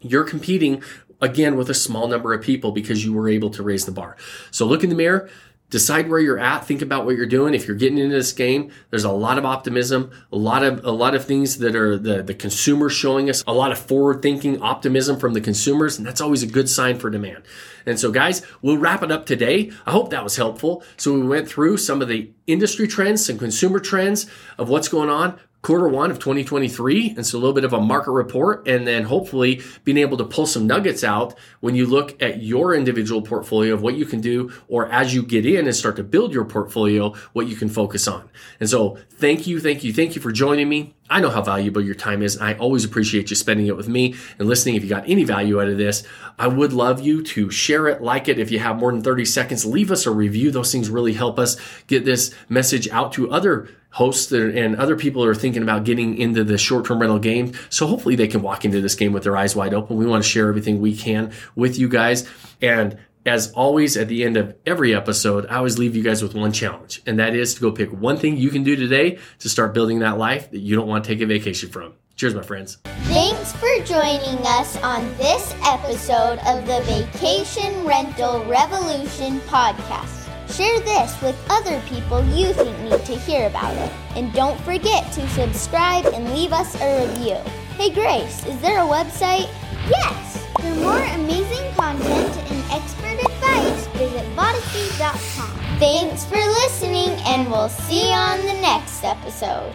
you're 0.00 0.24
competing 0.24 0.82
again 1.20 1.56
with 1.56 1.70
a 1.70 1.74
small 1.74 2.08
number 2.08 2.32
of 2.32 2.42
people 2.42 2.72
because 2.72 3.04
you 3.04 3.12
were 3.12 3.28
able 3.28 3.50
to 3.50 3.62
raise 3.62 3.86
the 3.86 3.92
bar. 3.92 4.16
So 4.50 4.66
look 4.66 4.82
in 4.82 4.90
the 4.90 4.96
mirror, 4.96 5.28
decide 5.70 6.08
where 6.08 6.18
you're 6.18 6.38
at, 6.38 6.66
think 6.66 6.82
about 6.82 7.06
what 7.06 7.16
you're 7.16 7.26
doing. 7.26 7.54
If 7.54 7.66
you're 7.66 7.76
getting 7.76 7.98
into 7.98 8.14
this 8.14 8.32
game, 8.32 8.70
there's 8.90 9.04
a 9.04 9.12
lot 9.12 9.38
of 9.38 9.44
optimism, 9.44 10.10
a 10.32 10.36
lot 10.36 10.62
of 10.62 10.84
a 10.84 10.90
lot 10.90 11.14
of 11.14 11.24
things 11.24 11.58
that 11.58 11.74
are 11.76 11.96
the 11.96 12.22
the 12.22 12.34
consumer 12.34 12.90
showing 12.90 13.30
us, 13.30 13.42
a 13.46 13.54
lot 13.54 13.72
of 13.72 13.78
forward 13.78 14.20
thinking 14.20 14.60
optimism 14.60 15.18
from 15.18 15.32
the 15.32 15.40
consumers, 15.40 15.96
and 15.96 16.06
that's 16.06 16.20
always 16.20 16.42
a 16.42 16.46
good 16.46 16.68
sign 16.68 16.98
for 16.98 17.08
demand. 17.08 17.44
And 17.86 17.98
so 17.98 18.10
guys, 18.10 18.42
we'll 18.60 18.78
wrap 18.78 19.02
it 19.02 19.10
up 19.10 19.24
today. 19.24 19.70
I 19.86 19.92
hope 19.92 20.10
that 20.10 20.24
was 20.24 20.36
helpful. 20.36 20.82
So 20.96 21.14
we 21.14 21.26
went 21.26 21.48
through 21.48 21.78
some 21.78 22.02
of 22.02 22.08
the 22.08 22.30
industry 22.46 22.86
trends, 22.86 23.24
some 23.24 23.38
consumer 23.38 23.78
trends 23.78 24.26
of 24.58 24.68
what's 24.68 24.88
going 24.88 25.08
on 25.08 25.38
quarter 25.62 25.88
one 25.88 26.10
of 26.10 26.18
2023. 26.18 27.14
And 27.16 27.26
so 27.26 27.36
a 27.36 27.40
little 27.40 27.54
bit 27.54 27.64
of 27.64 27.72
a 27.72 27.80
market 27.80 28.12
report 28.12 28.66
and 28.66 28.86
then 28.86 29.04
hopefully 29.04 29.62
being 29.84 29.98
able 29.98 30.16
to 30.16 30.24
pull 30.24 30.46
some 30.46 30.66
nuggets 30.66 31.04
out 31.04 31.34
when 31.60 31.74
you 31.74 31.86
look 31.86 32.20
at 32.22 32.42
your 32.42 32.74
individual 32.74 33.22
portfolio 33.22 33.74
of 33.74 33.82
what 33.82 33.94
you 33.94 34.06
can 34.06 34.20
do 34.20 34.52
or 34.68 34.90
as 34.90 35.14
you 35.14 35.22
get 35.22 35.44
in 35.44 35.66
and 35.66 35.76
start 35.76 35.96
to 35.96 36.04
build 36.04 36.32
your 36.32 36.44
portfolio, 36.44 37.12
what 37.32 37.46
you 37.46 37.56
can 37.56 37.68
focus 37.68 38.08
on. 38.08 38.28
And 38.58 38.68
so 38.68 38.98
thank 39.10 39.46
you, 39.46 39.60
thank 39.60 39.84
you, 39.84 39.92
thank 39.92 40.14
you 40.14 40.22
for 40.22 40.32
joining 40.32 40.68
me. 40.68 40.94
I 41.10 41.20
know 41.20 41.30
how 41.30 41.42
valuable 41.42 41.82
your 41.82 41.96
time 41.96 42.22
is, 42.22 42.36
and 42.36 42.44
I 42.44 42.54
always 42.54 42.84
appreciate 42.84 43.30
you 43.30 43.36
spending 43.36 43.66
it 43.66 43.76
with 43.76 43.88
me 43.88 44.14
and 44.38 44.46
listening. 44.46 44.76
If 44.76 44.84
you 44.84 44.88
got 44.88 45.08
any 45.08 45.24
value 45.24 45.60
out 45.60 45.66
of 45.66 45.76
this, 45.76 46.04
I 46.38 46.46
would 46.46 46.72
love 46.72 47.00
you 47.00 47.24
to 47.24 47.50
share 47.50 47.88
it, 47.88 48.00
like 48.00 48.28
it. 48.28 48.38
If 48.38 48.52
you 48.52 48.60
have 48.60 48.78
more 48.78 48.92
than 48.92 49.02
30 49.02 49.24
seconds, 49.24 49.66
leave 49.66 49.90
us 49.90 50.06
a 50.06 50.12
review. 50.12 50.52
Those 50.52 50.70
things 50.70 50.88
really 50.88 51.14
help 51.14 51.40
us 51.40 51.56
get 51.88 52.04
this 52.04 52.32
message 52.48 52.88
out 52.90 53.12
to 53.14 53.28
other 53.28 53.68
hosts 53.90 54.32
and 54.32 54.76
other 54.76 54.96
people 54.96 55.24
are 55.24 55.34
thinking 55.34 55.62
about 55.62 55.84
getting 55.84 56.16
into 56.16 56.44
the 56.44 56.56
short-term 56.56 57.00
rental 57.00 57.18
game. 57.18 57.52
So 57.68 57.86
hopefully 57.86 58.16
they 58.16 58.28
can 58.28 58.42
walk 58.42 58.64
into 58.64 58.80
this 58.80 58.94
game 58.94 59.12
with 59.12 59.24
their 59.24 59.36
eyes 59.36 59.56
wide 59.56 59.74
open. 59.74 59.96
We 59.96 60.06
want 60.06 60.22
to 60.22 60.28
share 60.28 60.48
everything 60.48 60.80
we 60.80 60.96
can 60.96 61.32
with 61.56 61.78
you 61.78 61.88
guys. 61.88 62.28
And 62.62 62.98
as 63.26 63.52
always, 63.52 63.96
at 63.96 64.08
the 64.08 64.24
end 64.24 64.36
of 64.38 64.56
every 64.64 64.94
episode, 64.94 65.46
I 65.46 65.56
always 65.56 65.78
leave 65.78 65.94
you 65.94 66.02
guys 66.02 66.22
with 66.22 66.34
one 66.34 66.52
challenge, 66.52 67.02
and 67.04 67.18
that 67.18 67.34
is 67.34 67.54
to 67.54 67.60
go 67.60 67.70
pick 67.70 67.92
one 67.92 68.16
thing 68.16 68.38
you 68.38 68.48
can 68.48 68.62
do 68.62 68.76
today 68.76 69.18
to 69.40 69.48
start 69.48 69.74
building 69.74 69.98
that 69.98 70.16
life 70.16 70.50
that 70.52 70.60
you 70.60 70.74
don't 70.74 70.88
want 70.88 71.04
to 71.04 71.08
take 71.12 71.20
a 71.20 71.26
vacation 71.26 71.68
from. 71.68 71.92
Cheers, 72.16 72.34
my 72.34 72.42
friends. 72.42 72.78
Thanks 72.84 73.52
for 73.52 73.68
joining 73.84 74.38
us 74.46 74.76
on 74.82 75.06
this 75.18 75.54
episode 75.66 76.38
of 76.46 76.66
the 76.66 76.80
Vacation 76.86 77.84
Rental 77.84 78.42
Revolution 78.46 79.40
podcast. 79.40 80.19
Share 80.50 80.80
this 80.80 81.20
with 81.22 81.36
other 81.48 81.80
people 81.82 82.24
you 82.24 82.52
think 82.52 82.76
need 82.80 83.04
to 83.04 83.16
hear 83.16 83.46
about 83.46 83.76
it. 83.76 83.92
And 84.16 84.32
don't 84.32 84.60
forget 84.62 85.10
to 85.12 85.28
subscribe 85.28 86.06
and 86.06 86.34
leave 86.34 86.52
us 86.52 86.74
a 86.80 87.06
review. 87.06 87.36
Hey 87.76 87.90
Grace, 87.90 88.44
is 88.46 88.60
there 88.60 88.78
a 88.78 88.86
website? 88.86 89.48
Yes! 89.88 90.46
For 90.60 90.74
more 90.74 90.98
amazing 90.98 91.72
content 91.74 92.36
and 92.50 92.72
expert 92.72 93.24
advice, 93.24 93.86
visit 93.96 94.26
Vodyssey.com. 94.34 95.78
Thanks 95.78 96.24
for 96.24 96.36
listening, 96.36 97.10
and 97.26 97.48
we'll 97.50 97.68
see 97.68 98.08
you 98.08 98.14
on 98.14 98.40
the 98.40 98.60
next 98.60 99.04
episode. 99.04 99.72